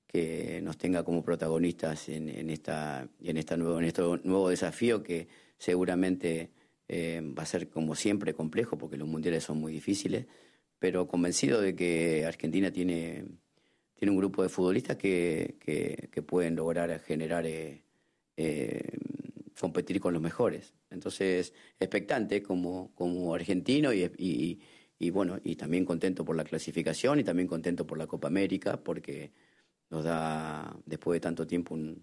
que 0.08 0.60
nos 0.62 0.78
tenga 0.78 1.04
como 1.04 1.22
protagonistas 1.22 2.08
en 2.08 2.50
esta, 2.50 3.08
en, 3.22 3.36
esta 3.36 3.56
nuevo, 3.56 3.78
en 3.78 3.84
este 3.86 4.02
nuevo 4.02 4.48
desafío 4.50 5.02
que 5.02 5.28
seguramente 5.58 6.50
eh, 6.88 7.20
va 7.38 7.42
a 7.42 7.46
ser 7.46 7.68
como 7.68 7.94
siempre 7.94 8.34
complejo 8.34 8.78
porque 8.78 8.96
los 8.96 9.06
mundiales 9.08 9.44
son 9.44 9.58
muy 9.58 9.72
difíciles, 9.72 10.26
pero 10.78 11.06
convencido 11.08 11.60
de 11.60 11.74
que 11.74 12.24
Argentina 12.26 12.70
tiene, 12.72 13.24
tiene 13.94 14.10
un 14.12 14.18
grupo 14.18 14.42
de 14.42 14.48
futbolistas 14.48 14.96
que, 14.96 15.56
que- 15.60 16.08
pueden 16.22 16.56
lograr 16.56 16.98
generar, 17.00 17.46
eh, 17.46 17.82
eh, 18.36 18.82
competir 19.60 20.00
con 20.00 20.12
los 20.12 20.22
mejores. 20.22 20.74
Entonces, 20.90 21.52
expectante 21.80 22.42
como, 22.42 22.92
como 22.94 23.34
argentino 23.34 23.92
y, 23.92 24.04
y- 24.18 24.60
y, 24.98 25.10
bueno, 25.10 25.38
y 25.44 25.54
también 25.56 25.84
contento 25.84 26.24
por 26.24 26.34
la 26.36 26.44
clasificación 26.44 27.20
y 27.20 27.24
también 27.24 27.46
contento 27.48 27.86
por 27.86 27.98
la 27.98 28.06
Copa 28.08 28.28
América 28.28 28.82
porque 28.82 29.30
nos 29.90 30.04
da, 30.04 30.76
después 30.86 31.16
de 31.16 31.20
tanto 31.20 31.46
tiempo, 31.46 31.74
un- 31.74 32.02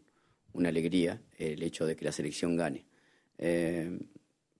una 0.53 0.69
alegría 0.69 1.21
el 1.37 1.61
hecho 1.61 1.85
de 1.85 1.95
que 1.95 2.05
la 2.05 2.11
selección 2.13 2.55
gane. 2.55 2.85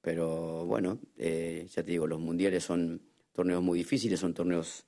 Pero 0.06 0.66
bueno, 0.68 1.00
eh, 1.18 1.66
ya 1.68 1.82
te 1.82 1.90
digo, 1.90 2.06
los 2.06 2.20
mundiales 2.20 2.64
son 2.64 3.02
torneos 3.34 3.64
muy 3.64 3.80
difíciles, 3.80 4.20
son 4.20 4.36
torneos 4.36 4.86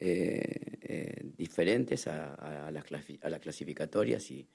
eh, 0.00 0.78
eh, 0.82 1.30
diferentes 1.38 2.08
a, 2.08 2.34
a- 2.34 2.70
las, 2.72 2.84
a 3.22 3.30
las 3.30 3.40
clasificatorias 3.40 4.28
y 4.32 4.48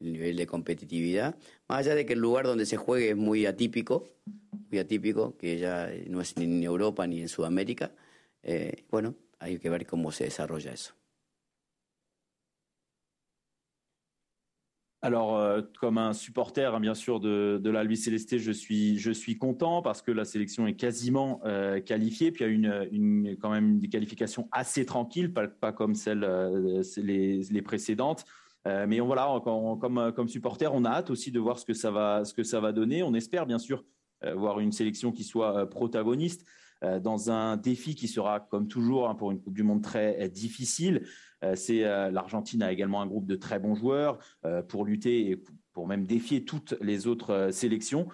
el 0.00 0.12
nivel 0.12 0.36
de 0.36 0.48
competitividad. 0.48 1.36
Más 1.68 1.78
allá 1.86 1.94
de 1.94 2.04
que 2.04 2.14
el 2.14 2.18
lugar 2.18 2.46
donde 2.46 2.66
se 2.66 2.76
juegue 2.76 3.10
es 3.10 3.16
muy 3.16 3.46
atípico, 3.46 4.08
muy 4.70 4.80
atípico, 4.80 5.36
que 5.38 5.56
ya 5.58 5.88
no 6.08 6.20
es 6.20 6.36
ni 6.36 6.46
en 6.46 6.64
Europa 6.64 7.06
ni 7.06 7.20
en 7.20 7.28
Sudamérica, 7.28 7.92
eh, 8.42 8.84
bueno, 8.90 9.14
hay 9.38 9.60
que 9.60 9.70
ver 9.70 9.86
cómo 9.86 10.10
se 10.10 10.24
desarrolla 10.24 10.72
eso. 10.72 10.94
Alors, 15.04 15.36
euh, 15.36 15.60
comme 15.80 15.98
un 15.98 16.14
supporter, 16.14 16.74
hein, 16.74 16.80
bien 16.80 16.94
sûr, 16.94 17.20
de, 17.20 17.60
de 17.62 17.70
l'Albi 17.70 17.94
Célesté, 17.94 18.38
je 18.38 18.50
suis, 18.50 18.98
je 18.98 19.10
suis 19.10 19.36
content 19.36 19.82
parce 19.82 20.00
que 20.00 20.10
la 20.10 20.24
sélection 20.24 20.66
est 20.66 20.76
quasiment 20.76 21.42
euh, 21.44 21.78
qualifiée. 21.78 22.32
Puis 22.32 22.42
il 22.42 22.62
y 22.62 22.66
a 22.66 22.84
une, 22.90 23.36
quand 23.38 23.50
même 23.50 23.78
des 23.78 23.88
qualifications 23.88 24.48
assez 24.50 24.86
tranquilles, 24.86 25.30
pas, 25.30 25.72
comme 25.72 25.94
celles 25.94 26.24
euh, 26.24 26.82
les, 26.96 27.42
les 27.42 27.60
précédentes. 27.60 28.24
Mais 28.64 28.98
voilà, 28.98 29.42
comme, 29.44 30.12
comme 30.12 30.28
supporter, 30.28 30.72
on 30.74 30.86
a 30.86 30.88
hâte 30.88 31.10
aussi 31.10 31.30
de 31.30 31.38
voir 31.38 31.58
ce 31.58 31.66
que 31.66 31.74
ça 31.74 31.90
va, 31.90 32.24
ce 32.24 32.32
que 32.32 32.42
ça 32.42 32.60
va 32.60 32.72
donner. 32.72 33.02
On 33.02 33.12
espère 33.12 33.44
bien 33.44 33.58
sûr 33.58 33.84
voir 34.36 34.58
une 34.58 34.72
sélection 34.72 35.12
qui 35.12 35.22
soit 35.22 35.68
protagoniste 35.68 36.46
dans 37.02 37.30
un 37.30 37.56
défi 37.56 37.94
qui 37.94 38.08
sera, 38.08 38.40
comme 38.40 38.68
toujours, 38.68 39.08
hein, 39.08 39.14
pour 39.14 39.30
une 39.30 39.40
Coupe 39.40 39.54
du 39.54 39.62
Monde 39.62 39.82
très 39.82 40.24
euh, 40.24 40.28
difficile. 40.28 41.06
c'est 41.54 41.82
l'Argentine 42.10 42.62
a 42.62 42.72
également 42.72 43.02
un 43.02 43.06
groupe 43.06 43.26
de 43.26 43.36
très 43.36 43.58
bons 43.58 43.74
joueurs 43.74 44.18
pour 44.68 44.86
lutter 44.86 45.30
et 45.30 45.44
pour 45.74 45.86
même 45.86 46.06
défier 46.06 46.44
toutes 46.44 46.74
les 46.80 47.06
autres 47.06 47.50
sélections. 47.52 48.08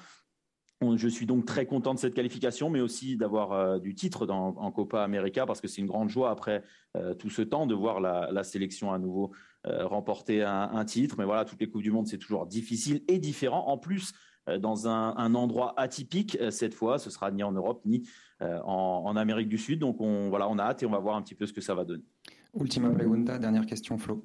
Je 0.96 1.06
suis 1.06 1.26
donc 1.26 1.44
très 1.44 1.64
content 1.64 1.94
de 1.94 2.00
cette 2.00 2.14
qualification, 2.14 2.70
mais 2.70 2.80
aussi 2.80 3.16
d'avoir 3.16 3.78
du 3.78 3.94
titre 3.94 4.26
dans, 4.26 4.56
en 4.56 4.72
Copa 4.72 5.04
América 5.04 5.46
parce 5.46 5.60
que 5.60 5.68
c'est 5.68 5.80
une 5.80 5.86
grande 5.86 6.08
joie 6.08 6.30
après 6.30 6.64
tout 7.20 7.30
ce 7.30 7.42
temps 7.42 7.68
de 7.68 7.74
voir 7.74 8.00
la, 8.00 8.42
sélection 8.42 8.92
à 8.92 8.98
nouveau 8.98 9.30
remporter 9.64 10.42
un, 10.42 10.70
un, 10.72 10.84
titre. 10.84 11.14
Mais 11.16 11.24
voilà, 11.24 11.44
toutes 11.44 11.60
les 11.60 11.70
coupes 11.70 11.82
du 11.82 11.92
monde 11.92 12.08
c'est 12.08 12.18
toujours 12.18 12.46
difficile 12.46 13.04
et 13.06 13.20
différent. 13.20 13.68
En 13.68 13.78
plus, 13.78 14.12
dans 14.58 14.88
un, 14.88 15.14
un, 15.16 15.36
endroit 15.36 15.74
atypique 15.76 16.36
cette 16.50 16.74
fois, 16.74 16.98
ce 16.98 17.10
sera 17.10 17.30
ni 17.30 17.44
en 17.44 17.52
Europe 17.52 17.82
ni 17.84 18.02
en, 18.40 19.02
en, 19.06 19.16
Amérique 19.16 19.48
du 19.48 19.58
Sud. 19.58 19.78
Donc 19.80 20.00
on 20.00 20.28
voilà, 20.28 20.48
on 20.48 20.58
a 20.58 20.64
hâte 20.64 20.82
et 20.82 20.86
on 20.86 20.90
va 20.90 20.98
voir 20.98 21.16
un 21.16 21.22
petit 21.22 21.34
peu 21.34 21.46
ce 21.46 21.52
que 21.52 21.60
ça 21.60 21.74
va 21.74 21.84
donner. 21.84 22.04
Ultima 22.58 22.90
pregunta, 22.90 23.38
dernière 23.38 23.66
question, 23.66 23.98
Flo. 23.98 24.24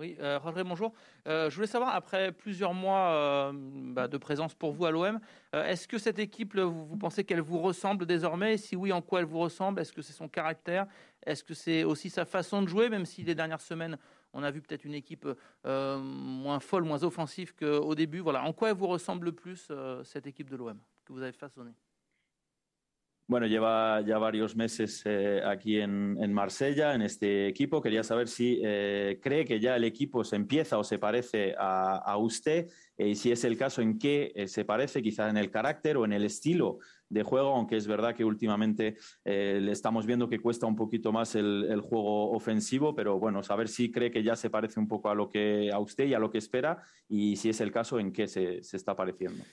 Oui, 0.00 0.16
euh, 0.18 0.38
Roger, 0.38 0.64
bonjour. 0.64 0.94
Euh, 1.28 1.50
je 1.50 1.56
voulais 1.56 1.66
savoir, 1.66 1.94
après 1.94 2.32
plusieurs 2.32 2.72
mois 2.72 3.10
euh, 3.10 3.52
bah, 3.54 4.08
de 4.08 4.16
présence 4.16 4.54
pour 4.54 4.72
vous 4.72 4.86
à 4.86 4.90
l'OM, 4.90 5.20
euh, 5.54 5.66
est-ce 5.66 5.86
que 5.86 5.98
cette 5.98 6.18
équipe, 6.18 6.56
vous, 6.56 6.86
vous 6.86 6.96
pensez 6.96 7.22
qu'elle 7.22 7.42
vous 7.42 7.58
ressemble 7.58 8.06
désormais? 8.06 8.54
Et 8.54 8.56
si 8.56 8.76
oui, 8.76 8.92
en 8.92 9.02
quoi 9.02 9.20
elle 9.20 9.26
vous 9.26 9.38
ressemble? 9.40 9.78
Est-ce 9.78 9.92
que 9.92 10.00
c'est 10.00 10.14
son 10.14 10.26
caractère? 10.26 10.86
Est-ce 11.26 11.44
que 11.44 11.52
c'est 11.52 11.84
aussi 11.84 12.08
sa 12.08 12.24
façon 12.24 12.62
de 12.62 12.66
jouer 12.68 12.88
Même 12.88 13.04
si 13.04 13.22
les 13.22 13.34
dernières 13.34 13.60
semaines, 13.60 13.98
on 14.32 14.42
a 14.42 14.50
vu 14.50 14.62
peut-être 14.62 14.86
une 14.86 14.94
équipe 14.94 15.28
euh, 15.66 15.98
moins 15.98 16.60
folle, 16.60 16.84
moins 16.84 17.04
offensive 17.04 17.54
qu'au 17.54 17.94
début? 17.94 18.20
Voilà, 18.20 18.42
en 18.44 18.54
quoi 18.54 18.70
elle 18.70 18.76
vous 18.76 18.86
ressemble 18.86 19.26
le 19.26 19.32
plus, 19.32 19.68
euh, 19.70 20.02
cette 20.04 20.26
équipe 20.26 20.48
de 20.48 20.56
l'OM 20.56 20.78
que 21.04 21.12
vous 21.12 21.20
avez 21.20 21.32
façonnée? 21.32 21.74
Bueno, 23.30 23.46
lleva 23.46 24.00
ya 24.00 24.18
varios 24.18 24.56
meses 24.56 25.02
eh, 25.04 25.40
aquí 25.46 25.78
en, 25.78 26.18
en, 26.20 26.32
Marsella, 26.32 26.96
en 26.96 27.02
este 27.02 27.46
equipo. 27.46 27.80
Quería 27.80 28.02
saber 28.02 28.26
si 28.26 28.60
eh, 28.60 29.20
cree 29.22 29.44
que 29.44 29.60
ya 29.60 29.76
el 29.76 29.84
equipo 29.84 30.24
se 30.24 30.34
empieza 30.34 30.78
o 30.78 30.82
se 30.82 30.98
parece 30.98 31.54
a, 31.56 31.98
a 31.98 32.16
usted, 32.16 32.68
eh, 32.98 33.10
y 33.10 33.14
si 33.14 33.30
es 33.30 33.44
el 33.44 33.56
caso, 33.56 33.82
en 33.82 34.00
qué 34.00 34.32
se 34.48 34.64
parece, 34.64 35.00
quizá 35.00 35.30
en 35.30 35.36
el 35.36 35.48
carácter 35.48 35.96
o 35.96 36.04
en 36.04 36.12
el 36.12 36.24
estilo 36.24 36.78
de 37.08 37.22
juego, 37.22 37.54
aunque 37.54 37.76
es 37.76 37.86
verdad 37.86 38.16
que 38.16 38.24
últimamente 38.24 38.96
le 39.24 39.70
estamos 39.70 40.06
viendo 40.06 40.28
que 40.28 40.40
cuesta 40.40 40.66
un 40.66 40.74
poquito 40.74 41.12
más 41.12 41.36
el, 41.36 41.68
el, 41.70 41.80
juego 41.82 42.32
ofensivo, 42.32 42.96
pero 42.96 43.20
bueno, 43.20 43.44
saber 43.44 43.68
si 43.68 43.92
cree 43.92 44.10
que 44.10 44.24
ya 44.24 44.34
se 44.34 44.50
parece 44.50 44.80
un 44.80 44.88
poco 44.88 45.08
a 45.08 45.14
lo 45.14 45.28
que 45.28 45.70
a 45.72 45.78
usted 45.78 46.06
y 46.06 46.14
a 46.14 46.18
lo 46.18 46.32
que 46.32 46.38
espera, 46.38 46.82
y 47.08 47.36
si 47.36 47.50
es 47.50 47.60
el 47.60 47.70
caso, 47.70 48.00
en 48.00 48.12
qué 48.12 48.26
se, 48.26 48.64
se 48.64 48.76
está 48.76 48.96
pareciendo. 48.96 49.44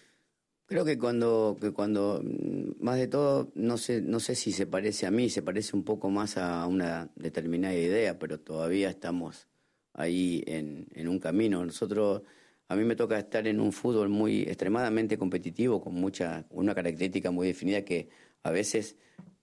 Creo 0.67 0.83
que 0.83 0.97
cuando, 0.97 1.55
que 1.61 1.71
cuando, 1.71 2.21
mm, 2.21 2.83
más 2.83 2.97
de 2.97 3.07
todo, 3.07 3.51
no 3.55 3.77
sé, 3.77 4.01
no 4.01 4.19
sé 4.19 4.35
si 4.35 4.51
se 4.51 4.67
parece 4.67 5.05
a 5.07 5.11
mí, 5.11 5.29
se 5.29 5.41
parece 5.41 5.77
un 5.77 5.83
poco 5.83 6.09
más 6.09 6.37
a 6.37 6.67
una 6.67 7.09
determinada 7.15 7.73
idea, 7.73 8.19
pero 8.19 8.41
todavía 8.41 8.89
estamos 8.89 9.47
ahí 9.93 10.43
en, 10.45 10.87
en 10.93 11.07
un 11.07 11.19
camino. 11.19 11.63
Nosotros, 11.63 12.23
a 12.67 12.75
mí 12.75 12.83
me 12.83 12.97
toca 12.97 13.17
estar 13.17 13.47
en 13.47 13.61
un 13.61 13.71
fútbol 13.71 14.09
muy 14.09 14.41
extremadamente 14.41 15.17
competitivo, 15.17 15.81
con 15.81 15.95
mucha, 15.95 16.45
una 16.49 16.75
característica 16.75 17.31
muy 17.31 17.47
definida 17.47 17.85
que 17.85 18.09
a 18.43 18.51
veces 18.51 18.97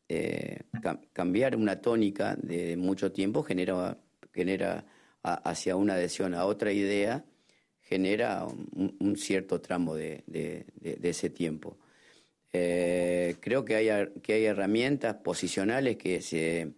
eh, 0.09 0.61
ca 0.83 1.01
cambiar 1.15 1.57
una 1.57 1.81
tónica 1.81 2.37
de 2.37 2.77
mucho 2.77 3.13
tiempo 3.13 3.43
genera, 3.43 3.99
genera 4.35 4.85
a, 5.23 5.35
hacia 5.51 5.77
una 5.77 5.95
adhesión 5.95 6.35
a 6.35 6.45
otra 6.45 6.73
idea 6.73 7.25
genera 7.85 8.47
un, 8.47 9.17
cierto 9.17 9.61
tramo 9.61 9.95
de, 9.95 10.23
de, 10.27 10.67
de, 10.81 10.97
de 10.97 11.09
ese 11.09 11.31
tiempo. 11.31 11.77
Eh, 12.53 13.37
creo 13.41 13.65
que 13.65 13.77
hay, 13.77 13.89
que 14.23 14.35
hay 14.35 14.45
herramientas 14.45 15.17
posicionales 15.17 15.97
que 15.97 16.21
se, 16.23 16.73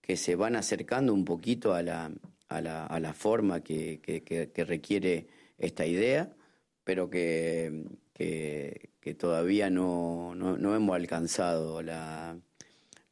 que 0.00 0.16
se 0.16 0.34
van 0.36 0.56
acercando 0.56 1.14
un 1.14 1.24
poquito 1.24 1.72
a 1.74 1.82
la, 1.82 2.10
a 2.48 2.60
la, 2.60 2.86
a 2.86 3.00
la 3.00 3.14
forma 3.14 3.62
que, 3.62 4.00
que, 4.02 4.64
requiere 4.64 5.26
esta 5.58 5.86
idea, 5.86 6.32
pero 6.82 7.08
que, 7.08 7.84
que 8.12 9.14
todavía 9.14 9.70
no, 9.70 10.34
no, 10.34 10.56
no, 10.56 10.74
hemos 10.74 10.96
alcanzado 10.96 11.82
la, 11.82 12.36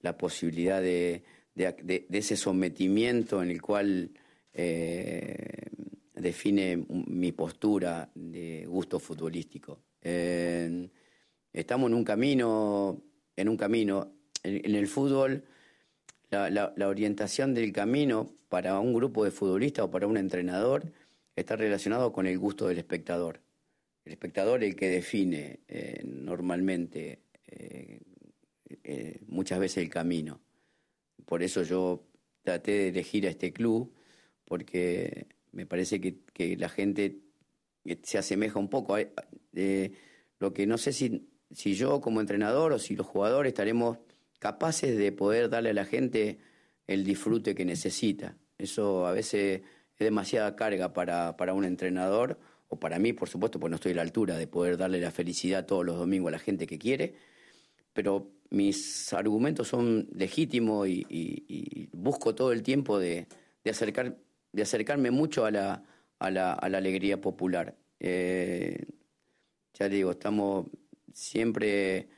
la 0.00 0.16
posibilidad 0.16 0.82
de, 0.82 1.22
ese 1.54 2.36
sometimiento 2.36 3.42
en 3.42 3.50
el 3.50 3.62
cual 3.62 4.10
eh, 4.54 5.68
define 6.22 6.86
mi 6.88 7.32
postura 7.32 8.10
de 8.14 8.64
gusto 8.66 8.98
futbolístico. 8.98 9.80
Estamos 11.52 11.90
en 11.90 11.94
un 11.94 12.04
camino, 12.04 13.02
en 13.36 13.48
un 13.48 13.56
camino, 13.58 14.14
en, 14.42 14.74
el 14.74 14.86
fútbol, 14.86 15.44
la, 16.30 16.72
orientación 16.86 17.52
del 17.52 17.72
camino 17.72 18.34
para 18.48 18.80
un 18.80 18.94
grupo 18.94 19.24
de 19.24 19.30
futbolistas 19.30 19.84
o 19.84 19.90
para 19.90 20.06
un 20.06 20.16
entrenador 20.16 20.90
está 21.36 21.56
relacionado 21.56 22.12
con 22.12 22.26
el 22.26 22.38
gusto 22.38 22.68
del 22.68 22.78
espectador. 22.78 23.40
El 24.04 24.12
espectador 24.12 24.62
es 24.64 24.70
el 24.70 24.76
que 24.76 24.88
define 24.88 25.60
eh, 25.68 26.00
normalmente 26.04 27.20
eh, 27.46 28.00
eh, 28.82 29.20
muchas 29.26 29.60
veces 29.60 29.84
el 29.84 29.90
camino. 29.90 30.40
Por 31.26 31.42
eso 31.42 31.62
yo 31.62 32.02
traté 32.42 32.72
de 32.72 32.88
elegir 32.88 33.26
a 33.26 33.30
este 33.30 33.52
club, 33.52 33.92
porque 34.46 35.26
me 35.52 35.66
parece 35.66 36.00
que, 36.00 36.20
que 36.32 36.56
la 36.56 36.68
gente 36.68 37.20
se 38.02 38.18
asemeja 38.18 38.58
un 38.58 38.68
poco 38.68 38.96
a, 38.96 39.04
lo 40.38 40.52
que 40.52 40.66
no 40.66 40.78
sé 40.78 40.92
si, 40.92 41.28
si 41.50 41.74
yo 41.74 42.00
como 42.00 42.20
entrenador 42.20 42.72
o 42.72 42.78
si 42.78 42.96
los 42.96 43.06
jugadores 43.06 43.50
estaremos 43.50 43.98
capaces 44.38 44.96
de 44.96 45.12
poder 45.12 45.48
darle 45.48 45.70
a 45.70 45.74
la 45.74 45.84
gente 45.84 46.38
el 46.86 47.04
disfrute 47.04 47.54
que 47.54 47.64
necesita. 47.64 48.36
Eso 48.58 49.06
a 49.06 49.12
veces 49.12 49.62
es 49.96 50.04
demasiada 50.04 50.56
carga 50.56 50.92
para, 50.92 51.36
para 51.36 51.54
un 51.54 51.64
entrenador 51.64 52.38
o 52.68 52.80
para 52.80 52.98
mí, 52.98 53.12
por 53.12 53.28
supuesto, 53.28 53.60
porque 53.60 53.70
no 53.70 53.76
estoy 53.76 53.92
a 53.92 53.96
la 53.96 54.02
altura 54.02 54.36
de 54.36 54.46
poder 54.46 54.76
darle 54.76 55.00
la 55.00 55.10
felicidad 55.10 55.66
todos 55.66 55.84
los 55.84 55.96
domingos 55.96 56.28
a 56.28 56.32
la 56.32 56.38
gente 56.38 56.66
que 56.66 56.78
quiere, 56.78 57.14
pero 57.92 58.32
mis 58.50 59.12
argumentos 59.12 59.68
son 59.68 60.08
legítimos 60.14 60.88
y, 60.88 61.04
y, 61.08 61.44
y 61.48 61.88
busco 61.92 62.34
todo 62.34 62.52
el 62.52 62.62
tiempo 62.62 62.98
de, 62.98 63.26
de 63.62 63.70
acercar 63.70 64.16
de 64.52 64.62
acercarme 64.62 65.10
mucho 65.10 65.44
a 65.44 65.50
la, 65.50 65.84
a 66.18 66.30
la, 66.30 66.52
a 66.52 66.68
la 66.68 66.78
alegría 66.78 67.20
popular. 67.20 67.76
Eh, 67.98 68.86
ya 69.74 69.88
digo, 69.88 70.12
estamos 70.12 70.66
siempre, 71.12 72.08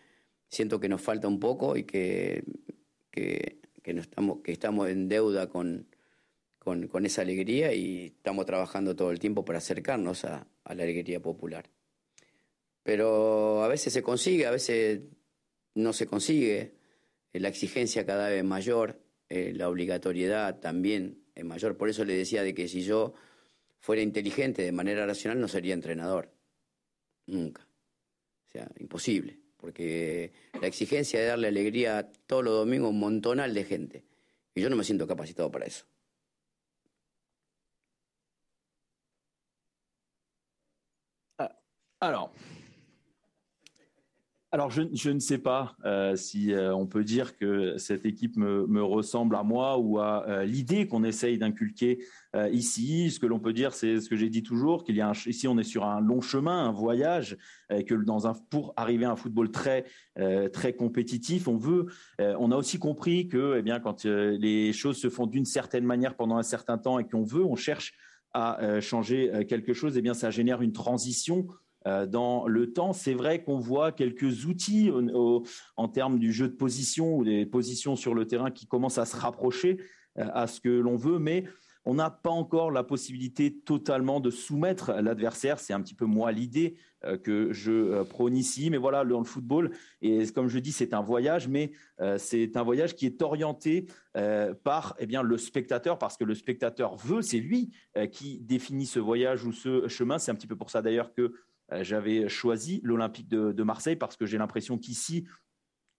siento 0.49 0.81
que 0.81 0.89
nos 0.89 1.01
falta 1.01 1.29
un 1.29 1.39
poco 1.39 1.77
y 1.77 1.85
que, 1.85 2.45
que, 3.11 3.61
no 3.95 4.01
estamos, 4.01 4.41
que 4.43 4.53
estamos 4.53 4.89
en 4.89 5.09
deuda 5.09 5.49
con, 5.49 5.89
con, 6.59 6.89
con, 6.89 7.07
esa 7.07 7.23
alegría 7.23 7.73
y 7.73 8.07
estamos 8.07 8.47
trabajando 8.47 8.97
todo 8.97 9.11
el 9.11 9.19
tiempo 9.19 9.45
para 9.45 9.59
acercarnos 9.59 10.25
a, 10.25 10.47
la 10.65 10.83
alegría 10.83 11.21
popular. 11.21 11.71
Pero 12.83 13.63
a 13.63 13.69
veces 13.69 13.93
se 13.93 14.03
consigue, 14.03 14.47
a 14.47 14.51
veces 14.51 15.03
no 15.75 15.93
se 15.93 16.07
consigue, 16.07 16.75
la 17.33 17.49
exigencia 17.49 18.07
cada 18.07 18.29
vez 18.29 18.45
mayor, 18.45 19.01
eh, 19.29 19.53
la 19.55 19.69
obligatoriedad 19.69 20.61
también 20.61 21.24
es 21.35 21.45
mayor. 21.45 21.77
Por 21.77 21.89
eso 21.89 22.05
le 22.05 22.15
decía 22.15 22.43
de 22.43 22.55
que 22.55 22.69
si 22.69 22.83
yo 22.83 23.15
fuera 23.79 24.03
inteligente 24.03 24.63
de 24.63 24.73
manera 24.73 25.07
racional 25.07 25.41
no 25.41 25.49
sería 25.49 25.75
entrenador. 25.75 26.31
Nunca. 27.27 27.67
O 28.47 28.51
sea, 28.51 28.71
imposible. 28.79 29.39
Porque 29.57 30.33
la 30.61 30.67
exigencia 30.67 31.21
de 31.21 31.27
darle 31.27 31.49
alegría 31.49 32.13
todos 32.27 32.45
los 32.45 32.55
domingos 32.55 32.89
a 32.89 32.91
un 32.91 33.01
montonal 33.01 33.55
de 33.55 33.65
gente. 33.65 34.05
Y 34.55 34.61
yo 34.61 34.71
no 34.71 34.77
me 34.77 34.85
siento 34.85 35.07
capacitado 35.07 35.51
para 35.51 35.67
eso. 35.67 35.87
Alors, 42.01 42.33
Alors, 44.55 44.71
je, 44.71 45.11
ne 45.11 45.19
sais 45.19 45.39
pas 45.39 45.75
euh, 45.85 46.15
si 46.15 46.53
euh, 46.53 46.73
on 46.77 46.87
peut 46.87 47.03
dire 47.03 47.37
que 47.37 47.77
cette 47.77 48.07
équipe 48.07 48.37
me, 48.37 48.85
ressemble 48.85 49.35
à 49.35 49.43
moi 49.43 49.79
ou 49.79 49.99
à 49.99 50.29
euh, 50.29 50.45
l'idée 50.45 50.87
qu'on 50.87 51.03
essaye 51.03 51.39
d'inculquer 51.39 52.05
ici. 52.53 53.11
Ce 53.11 53.19
que 53.19 53.27
l'on 53.27 53.41
peut 53.41 53.53
dire, 53.53 53.75
c'est 53.75 54.01
ce 54.01 54.09
que 54.09 54.15
j'ai 54.15 54.29
dit 54.29 54.45
toujours, 54.45 54.85
qu'il 54.85 54.95
y 54.95 55.01
a 55.01 55.11
ici 55.27 55.49
on 55.49 55.59
est 55.59 55.65
sur 55.65 55.85
un 55.85 56.01
long 56.01 56.21
chemin, 56.21 56.69
un 56.69 56.71
voyage, 56.71 57.37
que 57.69 57.95
dans 57.95 58.29
un, 58.29 58.35
pour 58.49 58.73
arriver 58.77 59.07
à 59.07 59.11
un 59.11 59.17
football 59.17 59.51
très 59.51 59.87
très 60.53 60.73
compétitif, 60.73 61.49
on 61.49 61.57
veut. 61.57 61.87
on 62.19 62.53
a 62.53 62.57
aussi 62.57 62.79
compris 62.79 63.27
que, 63.27 63.57
eh 63.59 63.63
bien, 63.63 63.81
quand 63.81 64.05
les 64.05 64.73
choses 64.73 64.99
se 64.99 65.11
font 65.11 65.27
d'une 65.27 65.45
certaine 65.45 65.85
manière 65.85 66.15
pendant 66.15 66.37
un 66.37 66.43
certain 66.45 66.79
temps 66.79 67.01
et 67.01 67.05
qu'on 67.05 67.25
veut, 67.25 67.45
on 67.45 67.57
cherche 67.57 67.95
à 68.33 68.81
changer 68.81 69.47
quelque 69.49 69.73
chose, 69.73 69.97
eh 69.97 70.03
bien, 70.03 70.15
ça 70.15 70.31
génère 70.31 70.63
une 70.63 70.73
transition 70.73 71.47
dans 71.85 72.47
le 72.47 72.73
temps. 72.73 72.93
C'est 72.93 73.15
vrai 73.15 73.43
qu'on 73.43 73.59
voit 73.59 73.93
quelques 73.93 74.47
outils 74.47 74.91
en 75.77 75.89
termes 75.89 76.19
du 76.19 76.33
jeu 76.33 76.49
de 76.49 76.55
position 76.55 77.17
ou 77.17 77.25
des 77.25 77.47
positions 77.47 77.97
sur 77.97 78.15
le 78.15 78.27
terrain 78.27 78.51
qui 78.51 78.67
commencent 78.67 78.99
à 78.99 79.05
se 79.05 79.17
rapprocher 79.17 79.79
euh, 80.19 80.29
à 80.33 80.47
ce 80.47 80.61
que 80.61 80.69
l'on 80.69 80.97
veut, 80.97 81.19
mais 81.19 81.45
on 81.85 81.95
n'a 81.95 82.11
pas 82.11 82.31
encore 82.31 82.71
la 82.71 82.83
possibilité 82.83 83.59
totalement 83.61 84.21
de 84.21 84.31
soumettre 84.31 84.93
l'adversaire. 84.93 85.59
C'est 85.59 85.73
un 85.73 85.83
petit 85.83 85.95
peu 85.95 86.07
moi 86.07 86.33
l'idée 86.33 86.77
euh, 87.05 87.19
que 87.19 87.53
je 87.53 87.73
euh, 87.73 88.05
prône 88.05 88.37
ici. 88.37 88.71
Mais 88.71 88.79
voilà, 88.79 89.05
dans 89.05 89.19
le 89.19 89.25
football, 89.25 89.71
et 90.01 90.27
comme 90.29 90.49
je 90.49 90.59
dis, 90.59 90.73
c'est 90.73 90.95
un 90.95 91.03
voyage, 91.03 91.49
mais 91.49 91.73
euh, 92.01 92.17
c'est 92.17 92.57
un 92.57 92.63
voyage 92.63 92.95
qui 92.95 93.07
est 93.07 93.23
orienté 93.23 93.87
par 94.63 94.95
eh 95.01 95.07
bien, 95.07 95.25
le 95.25 95.37
spectateur, 95.37 95.99
parce 95.99 96.17
que 96.17 96.23
le 96.23 96.37
spectateur 96.37 96.95
veut, 96.95 97.21
c'est 97.21 97.41
lui 97.41 97.73
qui 98.13 98.39
définit 98.39 98.87
ce 98.87 99.01
voyage 99.01 99.45
ou 99.45 99.51
ce 99.51 99.89
chemin. 99.89 100.21
C'est 100.21 100.31
un 100.31 100.37
petit 100.37 100.47
peu 100.47 100.55
pour 100.55 100.71
ça 100.71 100.83
d'ailleurs 100.83 101.13
que 101.13 101.35
j'avais 101.73 102.29
choisi 102.29 102.81
l'Olympique 102.85 103.29
de, 103.29 103.63
Marseille, 103.63 103.97
parce 103.97 104.17
que 104.17 104.27
j'ai 104.27 104.39
l'impression 104.39 104.79
qu'ici, 104.79 105.27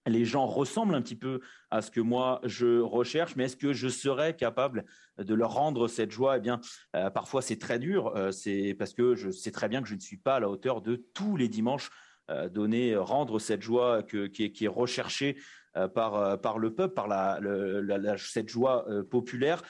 les 0.06 0.24
gens 0.24 0.46
ressemblent 0.46 0.94
un 0.94 1.02
petit 1.02 1.16
peu 1.16 1.40
à 1.70 1.82
ce 1.82 1.90
que 1.90 2.00
moi 2.00 2.40
je 2.44 2.80
recherche, 2.80 3.36
mais 3.36 3.44
est-ce 3.44 3.56
que 3.56 3.72
je 3.72 3.88
serais 3.88 4.36
capable 4.36 4.84
de 5.18 5.34
leur 5.34 5.52
rendre 5.52 5.88
cette 5.88 6.10
joie? 6.10 6.36
Eh 6.38 6.40
bien, 6.40 6.60
euh, 6.94 7.10
parfois 7.10 7.42
c'est 7.42 7.58
très 7.58 7.78
dur, 7.78 8.16
euh, 8.16 8.30
c'est 8.30 8.74
parce 8.78 8.94
que 8.94 9.14
je 9.14 9.30
sais 9.30 9.50
très 9.50 9.68
bien 9.68 9.82
que 9.82 9.88
je 9.88 9.94
ne 9.94 10.00
suis 10.00 10.16
pas 10.16 10.36
à 10.36 10.40
la 10.40 10.48
hauteur 10.48 10.80
de 10.80 11.04
tous 11.14 11.36
les 11.36 11.48
dimanches 11.48 11.90
euh, 12.30 12.48
donner, 12.48 12.96
rendre 12.96 13.38
cette 13.38 13.62
joie 13.62 14.02
qui, 14.02 14.44
est, 14.44 14.68
recherchée 14.68 15.36
par, 15.94 16.58
le 16.58 16.74
peuple, 16.74 16.94
par 16.94 17.38
cette 18.18 18.48
joie 18.48 18.86
populaire. 19.10 19.62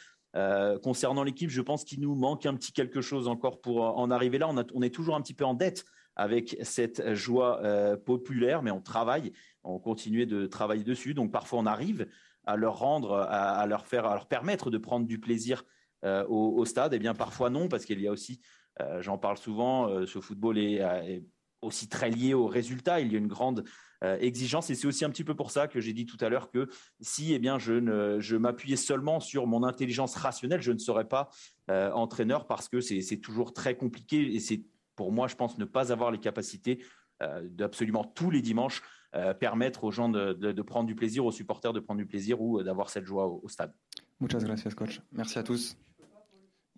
Concernant 0.82 1.22
l'équipe, 1.22 1.48
je 1.48 1.62
pense 1.62 1.84
qu'il 1.84 2.00
nous 2.00 2.14
manque 2.14 2.44
un 2.44 2.54
petit 2.54 2.72
quelque 2.72 3.00
chose 3.00 3.26
encore 3.26 3.60
pour 3.60 3.80
en 3.80 4.10
arriver 4.10 4.38
là. 4.38 4.48
On, 4.74 4.82
est 4.82 4.94
toujours 4.94 5.16
un 5.16 5.22
petit 5.22 5.32
peu 5.32 5.44
en 5.44 5.54
dette 5.54 5.84
avec 6.14 6.58
cette 6.62 7.14
joie 7.14 7.62
populaire, 8.04 8.62
mais 8.62 8.70
on 8.70 8.82
travaille 8.82 9.32
on 9.66 9.78
continuait 9.78 10.26
de 10.26 10.46
travailler 10.46 10.84
dessus. 10.84 11.14
Donc 11.14 11.32
parfois 11.32 11.58
on 11.58 11.66
arrive 11.66 12.06
à 12.44 12.56
leur 12.56 12.78
rendre, 12.78 13.14
à, 13.14 13.66
leur 13.66 13.86
faire, 13.86 14.06
à 14.06 14.14
leur 14.14 14.26
permettre 14.26 14.70
de 14.70 14.78
prendre 14.78 15.06
du 15.06 15.18
plaisir 15.18 15.64
euh, 16.04 16.24
au, 16.28 16.64
stade. 16.64 16.92
Et 16.92 16.96
eh 16.96 16.98
bien 16.98 17.14
parfois 17.14 17.50
non, 17.50 17.68
parce 17.68 17.84
qu'il 17.84 18.00
y 18.00 18.06
a 18.06 18.12
aussi, 18.12 18.40
euh, 18.80 19.02
j'en 19.02 19.18
parle 19.18 19.36
souvent, 19.36 19.88
euh, 19.88 20.06
ce 20.06 20.20
football 20.20 20.58
est, 20.58 21.24
aussi 21.62 21.88
très 21.88 22.10
lié 22.10 22.34
au 22.34 22.46
résultat. 22.46 23.00
Il 23.00 23.12
y 23.12 23.16
a 23.16 23.18
une 23.18 23.26
grande 23.26 23.64
exigence 24.02 24.70
et 24.70 24.74
c'est 24.74 24.86
aussi 24.86 25.04
un 25.04 25.10
petit 25.10 25.24
peu 25.24 25.34
pour 25.34 25.50
ça 25.50 25.68
que 25.68 25.80
j'ai 25.80 25.92
dit 25.92 26.06
tout 26.06 26.18
à 26.20 26.28
l'heure 26.28 26.50
que 26.50 26.68
si 27.00 27.32
eh 27.32 27.38
bien 27.38 27.58
je 27.58 27.72
ne 27.72 28.20
je 28.20 28.36
m'appuyais 28.36 28.76
seulement 28.76 29.20
sur 29.20 29.46
mon 29.46 29.62
intelligence 29.62 30.14
rationnelle, 30.16 30.60
je 30.60 30.72
ne 30.72 30.78
serais 30.78 31.08
pas 31.08 31.30
entraîneur 31.68 32.46
parce 32.46 32.68
que 32.68 32.80
c'est 32.80 33.16
toujours 33.18 33.52
très 33.52 33.76
compliqué 33.76 34.34
et 34.34 34.40
c'est 34.40 34.62
pour 34.96 35.12
moi, 35.12 35.28
je 35.28 35.36
pense, 35.36 35.58
ne 35.58 35.64
pas 35.64 35.92
avoir 35.92 36.10
les 36.10 36.20
capacités 36.20 36.84
d'absolument 37.20 38.04
tous 38.04 38.30
les 38.30 38.42
dimanches 38.42 38.82
euh, 39.16 39.32
permettre 39.32 39.84
aux 39.84 39.90
gens 39.90 40.10
de, 40.10 40.34
de, 40.34 40.52
de, 40.52 40.62
prendre 40.62 40.86
du 40.86 40.94
plaisir, 40.94 41.24
aux 41.24 41.32
supporters 41.32 41.72
de 41.72 41.80
prendre 41.80 41.98
du 41.98 42.06
plaisir 42.06 42.42
ou 42.42 42.62
d'avoir 42.62 42.90
cette 42.90 43.06
joie 43.06 43.26
au, 43.26 43.40
au, 43.42 43.48
stade. 43.48 43.72
Muchas 44.20 44.40
gracias, 44.40 44.74
coach. 44.74 45.00
Merci 45.12 45.38
à 45.38 45.42
tous. 45.42 45.78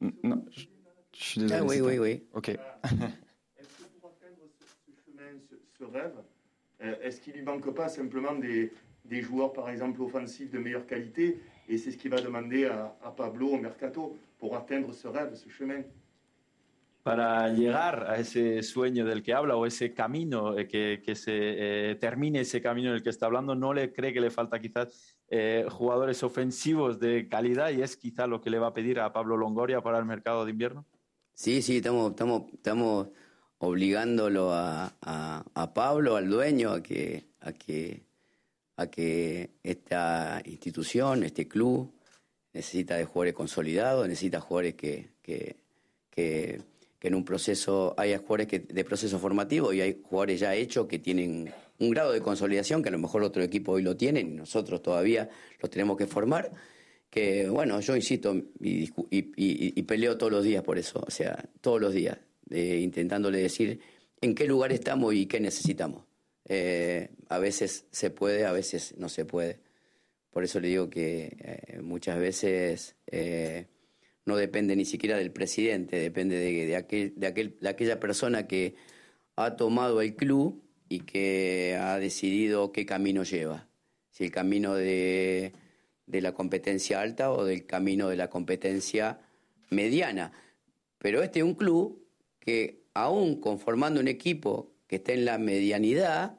Non, 0.00 0.44
je, 0.50 0.66
je 1.16 1.24
suis 1.24 1.40
désolé. 1.40 1.60
Ah, 1.60 1.64
oui, 1.64 1.80
oui, 1.80 1.98
oui. 1.98 2.28
Ok. 2.34 2.50
est-ce 2.50 2.58
que 2.58 4.00
pour 4.00 4.10
atteindre 4.10 4.42
ce, 4.60 4.64
ce 4.86 4.92
chemin, 5.04 5.40
ce, 5.50 5.56
ce 5.78 5.84
rêve, 5.84 6.12
euh, 6.16 6.22
est-ce 6.80 7.20
qu'il 7.20 7.32
ne 7.34 7.38
lui 7.38 7.44
manque 7.44 7.74
pas 7.74 7.88
simplement 7.88 8.34
des, 8.34 8.72
des, 9.04 9.22
joueurs, 9.22 9.52
par 9.52 9.68
exemple, 9.68 10.00
offensifs 10.02 10.50
de 10.50 10.58
meilleure 10.58 10.86
qualité 10.86 11.38
Et 11.68 11.78
c'est 11.78 11.90
ce 11.90 11.96
qu'il 11.96 12.10
va 12.10 12.20
demander 12.20 12.66
à, 12.66 12.96
à 13.02 13.10
Pablo 13.10 13.48
au 13.48 13.58
mercato 13.58 14.16
pour 14.38 14.56
atteindre 14.56 14.92
ce 14.92 15.08
rêve, 15.08 15.34
ce 15.34 15.48
chemin 15.48 15.82
para 17.08 17.48
llegar 17.48 18.04
a 18.10 18.18
ese 18.18 18.62
sueño 18.62 19.06
del 19.06 19.22
que 19.22 19.32
habla 19.32 19.56
o 19.56 19.64
ese 19.64 19.94
camino, 19.94 20.58
eh, 20.58 20.68
que, 20.68 21.00
que 21.02 21.14
se 21.14 21.32
eh, 21.32 21.94
termine 21.94 22.40
ese 22.40 22.60
camino 22.60 22.92
del 22.92 23.02
que 23.02 23.08
está 23.08 23.24
hablando, 23.24 23.54
¿no 23.54 23.72
le 23.72 23.94
cree 23.94 24.12
que 24.12 24.20
le 24.20 24.30
falta 24.30 24.60
quizás 24.60 25.16
eh, 25.30 25.64
jugadores 25.70 26.22
ofensivos 26.22 27.00
de 27.00 27.26
calidad 27.26 27.70
y 27.70 27.80
es 27.80 27.96
quizá 27.96 28.26
lo 28.26 28.42
que 28.42 28.50
le 28.50 28.58
va 28.58 28.66
a 28.66 28.74
pedir 28.74 29.00
a 29.00 29.10
Pablo 29.10 29.38
Longoria 29.38 29.80
para 29.80 29.98
el 29.98 30.04
mercado 30.04 30.44
de 30.44 30.50
invierno? 30.50 30.84
Sí, 31.32 31.62
sí, 31.62 31.78
estamos, 31.78 32.10
estamos, 32.10 32.52
estamos 32.52 33.08
obligándolo 33.58 34.52
a, 34.52 34.94
a, 35.00 35.74
Pablo, 35.74 36.16
al 36.16 36.28
dueño, 36.28 36.72
a 36.72 36.82
que, 36.82 37.24
a, 37.40 37.52
que, 37.52 38.02
a 38.76 38.86
que 38.86 39.50
esta 39.62 40.42
institución, 40.44 41.24
este 41.24 41.48
club, 41.48 41.92
necesita 42.52 42.96
de 42.96 43.04
jugadores 43.04 43.34
consolidados, 43.34 44.08
necesita 44.08 44.40
jugadores 44.40 44.74
que, 44.74 45.10
que, 45.22 45.56
que 46.98 47.08
en 47.08 47.14
un 47.14 47.24
proceso 47.24 47.94
hay 47.96 48.16
jugadores 48.16 48.46
que, 48.48 48.58
de 48.60 48.84
proceso 48.84 49.18
formativo 49.18 49.72
y 49.72 49.80
hay 49.80 50.00
jugadores 50.02 50.40
ya 50.40 50.54
hechos 50.54 50.86
que 50.86 50.98
tienen 50.98 51.52
un 51.78 51.90
grado 51.90 52.12
de 52.12 52.20
consolidación 52.20 52.82
que 52.82 52.88
a 52.88 52.92
lo 52.92 52.98
mejor 52.98 53.22
otro 53.22 53.42
equipo 53.42 53.72
hoy 53.72 53.82
lo 53.82 53.96
tienen 53.96 54.28
y 54.28 54.36
nosotros 54.36 54.82
todavía 54.82 55.28
los 55.60 55.70
tenemos 55.70 55.96
que 55.96 56.06
formar. 56.06 56.50
Que 57.08 57.48
bueno, 57.48 57.80
yo 57.80 57.96
insisto 57.96 58.34
y, 58.60 59.82
peleo 59.82 60.18
todos 60.18 60.32
los 60.32 60.44
días 60.44 60.62
por 60.62 60.76
eso, 60.76 61.02
o 61.06 61.10
sea, 61.10 61.42
todos 61.60 61.80
los 61.80 61.94
días, 61.94 62.18
intentándole 62.50 63.38
decir 63.38 63.80
en 64.20 64.34
qué 64.34 64.46
lugar 64.46 64.72
estamos 64.72 65.14
y 65.14 65.26
qué 65.26 65.40
necesitamos. 65.40 66.04
Eh, 66.48 67.10
a 67.28 67.38
veces 67.38 67.86
se 67.90 68.10
puede, 68.10 68.46
a 68.46 68.52
veces 68.52 68.94
no 68.96 69.08
se 69.08 69.24
puede. 69.24 69.60
Por 70.30 70.44
eso 70.44 70.60
le 70.60 70.68
digo 70.68 70.88
que 70.88 71.36
eh, 71.38 71.80
muchas 71.82 72.18
veces 72.18 72.96
eh, 73.06 73.66
no 74.24 74.36
depende 74.36 74.76
ni 74.76 74.84
siquiera 74.84 75.16
del 75.16 75.30
presidente, 75.30 75.96
depende 75.96 76.36
de, 76.36 76.76
aquel, 76.76 77.12
de, 77.16 77.26
aquel, 77.26 77.56
de 77.60 77.68
aquella 77.68 78.00
persona 78.00 78.46
que 78.46 78.74
ha 79.36 79.56
tomado 79.56 80.00
el 80.00 80.16
club 80.16 80.62
y 80.88 81.00
que 81.00 81.78
ha 81.80 81.98
decidido 81.98 82.72
qué 82.72 82.86
camino 82.86 83.24
lleva. 83.24 83.68
Si 84.10 84.24
el 84.24 84.30
camino 84.30 84.74
de, 84.74 85.52
de 86.06 86.20
la 86.22 86.32
competencia 86.32 87.00
alta 87.00 87.30
o 87.30 87.44
del 87.44 87.66
camino 87.66 88.08
de 88.08 88.16
la 88.16 88.28
competencia 88.28 89.20
mediana. 89.70 90.32
Pero 90.98 91.22
este 91.22 91.40
es 91.40 91.44
un 91.44 91.54
club 91.54 92.07
que 92.48 92.84
aún 92.94 93.42
conformando 93.42 94.00
un 94.00 94.08
equipo 94.08 94.72
que 94.86 94.96
esté 94.96 95.12
en 95.12 95.26
la 95.26 95.36
medianidad, 95.36 96.38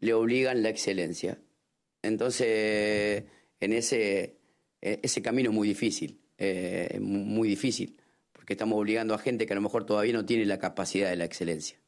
le 0.00 0.12
obligan 0.12 0.62
la 0.62 0.68
excelencia. 0.68 1.38
Entonces, 2.02 3.24
en 3.58 3.72
ese, 3.72 4.36
ese 4.82 5.22
camino 5.22 5.48
es 5.48 5.56
muy 5.56 5.66
difícil. 5.66 6.20
eh, 6.36 6.98
muy 7.00 7.48
difícil, 7.48 7.96
porque 8.32 8.52
estamos 8.52 8.78
obligando 8.78 9.14
a 9.14 9.18
gente 9.18 9.46
que 9.46 9.54
a 9.54 9.56
lo 9.56 9.62
mejor 9.62 9.86
todavía 9.86 10.12
no 10.12 10.26
tiene 10.26 10.44
la 10.44 10.58
capacidad 10.58 11.08
de 11.08 11.16
la 11.16 11.24
excelencia. 11.24 11.78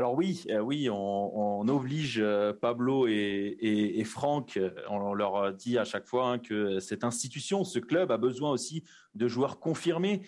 Alors 0.00 0.14
oui, 0.14 0.44
euh, 0.48 0.60
oui, 0.60 0.88
on, 0.90 1.68
oblige 1.68 2.20
euh, 2.22 2.54
Pablo 2.54 3.06
et, 3.06 4.02
Franck, 4.06 4.56
euh, 4.56 4.70
on 4.88 5.12
leur 5.12 5.52
dit 5.52 5.76
à 5.76 5.84
chaque 5.84 6.06
fois 6.06 6.30
hein, 6.30 6.38
que 6.38 6.80
cette 6.80 7.04
institution, 7.04 7.64
ce 7.64 7.78
club 7.78 8.10
a 8.10 8.16
besoin 8.16 8.50
aussi 8.50 8.82
de 9.14 9.28
joueurs 9.28 9.60
confirmés, 9.60 10.22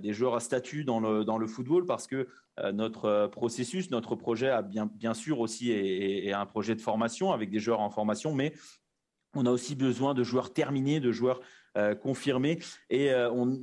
des 0.00 0.14
joueurs 0.14 0.34
à 0.34 0.40
statut 0.40 0.82
dans 0.82 0.98
le, 0.98 1.26
dans 1.26 1.36
le 1.36 1.46
football, 1.46 1.84
parce 1.84 2.06
que 2.06 2.26
notre 2.72 3.26
processus, 3.26 3.90
notre 3.90 4.16
projet 4.16 4.48
a 4.48 4.62
bien, 4.62 4.86
bien 4.86 5.12
sûr 5.12 5.40
aussi 5.40 5.72
et, 5.72 6.26
et 6.26 6.32
un 6.32 6.46
projet 6.46 6.74
de 6.74 6.80
formation 6.80 7.30
avec 7.30 7.50
des 7.50 7.60
joueurs 7.60 7.80
en 7.80 7.90
formation, 7.90 8.34
mais 8.34 8.54
on 9.36 9.44
a 9.44 9.50
aussi 9.50 9.74
besoin 9.74 10.14
de 10.14 10.24
joueurs 10.24 10.54
terminés, 10.54 11.00
de 11.00 11.12
joueurs 11.12 11.40
confirmés. 12.00 12.60
Et 12.88 13.12
on 13.14 13.58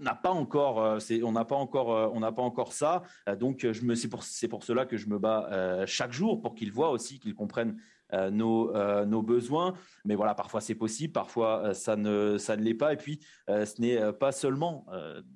n'a 0.00 0.14
pas 0.14 0.30
encore, 0.30 0.82
euh, 0.82 0.98
on 1.22 1.32
n'a 1.32 1.44
pas 1.44 1.56
encore, 1.56 2.12
on 2.14 2.20
n'a 2.20 2.32
pas 2.32 2.42
encore 2.42 2.72
ça. 2.72 3.02
donc, 3.38 3.66
je 3.70 3.84
me, 3.84 3.94
c'est 3.94 4.08
pour, 4.08 4.22
c'est 4.22 4.48
pour 4.48 4.64
cela 4.64 4.86
que 4.86 4.96
je 4.96 5.08
me 5.08 5.18
bats 5.18 5.84
chaque 5.86 6.12
jour 6.12 6.40
pour 6.40 6.54
qu'ils 6.54 6.72
voient 6.72 6.90
aussi, 6.90 7.18
qu'ils 7.18 7.34
comprennent 7.34 7.76
euh, 8.14 8.30
nos, 8.30 8.74
euh, 8.74 9.06
nos, 9.06 9.22
besoins. 9.22 9.74
Mais 10.04 10.14
voilà, 10.14 10.34
parfois 10.34 10.60
c'est 10.60 10.74
possible, 10.74 11.12
parfois 11.12 11.64
euh, 11.64 11.74
ça 11.74 11.96
ne, 11.96 12.36
ça 12.38 12.56
ne 12.56 12.62
l'est 12.62 12.74
pas. 12.74 12.92
Et 12.92 12.96
puis, 12.96 13.20
ce 13.48 13.80
n'est 13.80 14.12
pas 14.12 14.32
seulement 14.32 14.86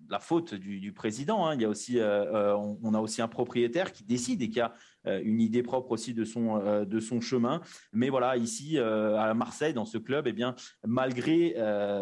la 0.09 0.19
faute 0.19 0.55
du, 0.55 0.93
président. 0.93 1.47
Hein. 1.47 1.55
Il 1.55 1.63
y 1.63 1.65
a 1.65 1.69
aussi, 1.69 1.99
on, 2.01 2.95
a 2.95 3.01
aussi 3.01 3.23
un 3.23 3.29
propriétaire 3.29 3.93
qui 3.93 4.05
décide 4.05 4.43
et 4.43 4.49
qui 4.49 4.61
a 4.61 4.75
une 5.05 5.41
idée 5.41 5.63
propre 5.63 5.93
aussi 5.93 6.15
de 6.15 6.25
son, 6.25 6.85
de 6.85 7.01
son 7.01 7.21
chemin. 7.21 7.61
Mais 7.93 8.09
voilà, 8.09 8.37
ici 8.37 8.79
à 8.79 9.35
Marseille, 9.35 9.75
dans 9.75 9.85
ce 9.85 9.99
club, 9.99 10.27
et 10.27 10.31
eh 10.31 10.33
bien, 10.33 10.55
malgré, 10.87 11.55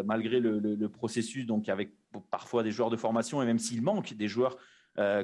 malgré 0.04 0.40
le, 0.40 0.88
processus, 0.88 1.46
donc 1.46 1.68
avec 1.68 1.92
parfois 2.20 2.62
des 2.62 2.70
joueurs 2.70 2.90
de 2.90 2.96
formation, 2.96 3.42
et 3.42 3.46
même 3.46 3.58
s'il 3.58 3.82
manque 3.82 4.14
des 4.14 4.28
joueurs 4.28 4.56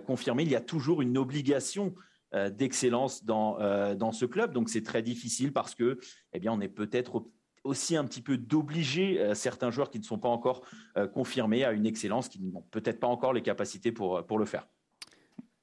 confirmés, 0.07 0.43
il 0.43 0.51
y 0.51 0.55
a 0.55 0.61
toujours 0.61 1.01
une 1.01 1.17
obligation 1.17 1.95
euh, 2.35 2.49
d'excellence 2.49 3.27
dans, 3.27 3.61
euh, 3.61 3.95
dans 3.95 4.11
ce 4.11 4.25
club. 4.25 4.55
Donc 4.55 4.71
c'est 4.71 4.83
très 4.83 5.03
difficile 5.03 5.53
parce 5.53 5.75
que, 5.75 5.99
eh 6.33 6.39
bien, 6.39 6.51
on 6.51 6.63
est 6.63 6.69
peut-être 6.69 7.27
aussi 7.63 7.95
un 7.95 8.07
petit 8.07 8.23
peu 8.23 8.39
d'obliger 8.39 9.21
euh, 9.21 9.35
certains 9.35 9.71
joueurs 9.71 9.91
qui 9.91 9.99
ne 9.99 10.05
sont 10.05 10.19
pas 10.19 10.31
encore 10.31 10.63
confirmés 11.13 11.63
à 11.63 11.73
une 11.73 11.85
excellence, 11.85 12.31
qui 12.31 12.41
n'ont 12.41 12.65
peut-être 12.71 13.01
pas 13.01 13.07
encore 13.07 13.35
les 13.35 13.43
capacités 13.43 13.93
pour, 13.93 14.25
pour 14.25 14.39
le 14.39 14.47
faire. 14.47 14.67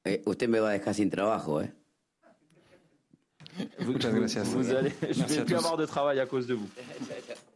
Eh, 0.05 0.21
usted 0.27 0.47
me 0.47 0.59
va 0.59 0.77
dejar 0.77 0.93
sin 0.93 1.09
trabajo, 1.09 1.61
eh? 1.61 1.71
Vous, 3.79 3.93
vous, 3.93 3.99
vous 3.99 4.73
allez, 4.73 4.91
je 5.09 5.23
ne 5.23 5.27
vais 5.27 5.45
plus 5.45 5.55
avoir 5.55 5.75
de 5.75 5.85
travail 5.87 6.19
à 6.19 6.27
cause 6.27 6.45
de 6.45 6.53
vous. 6.53 6.69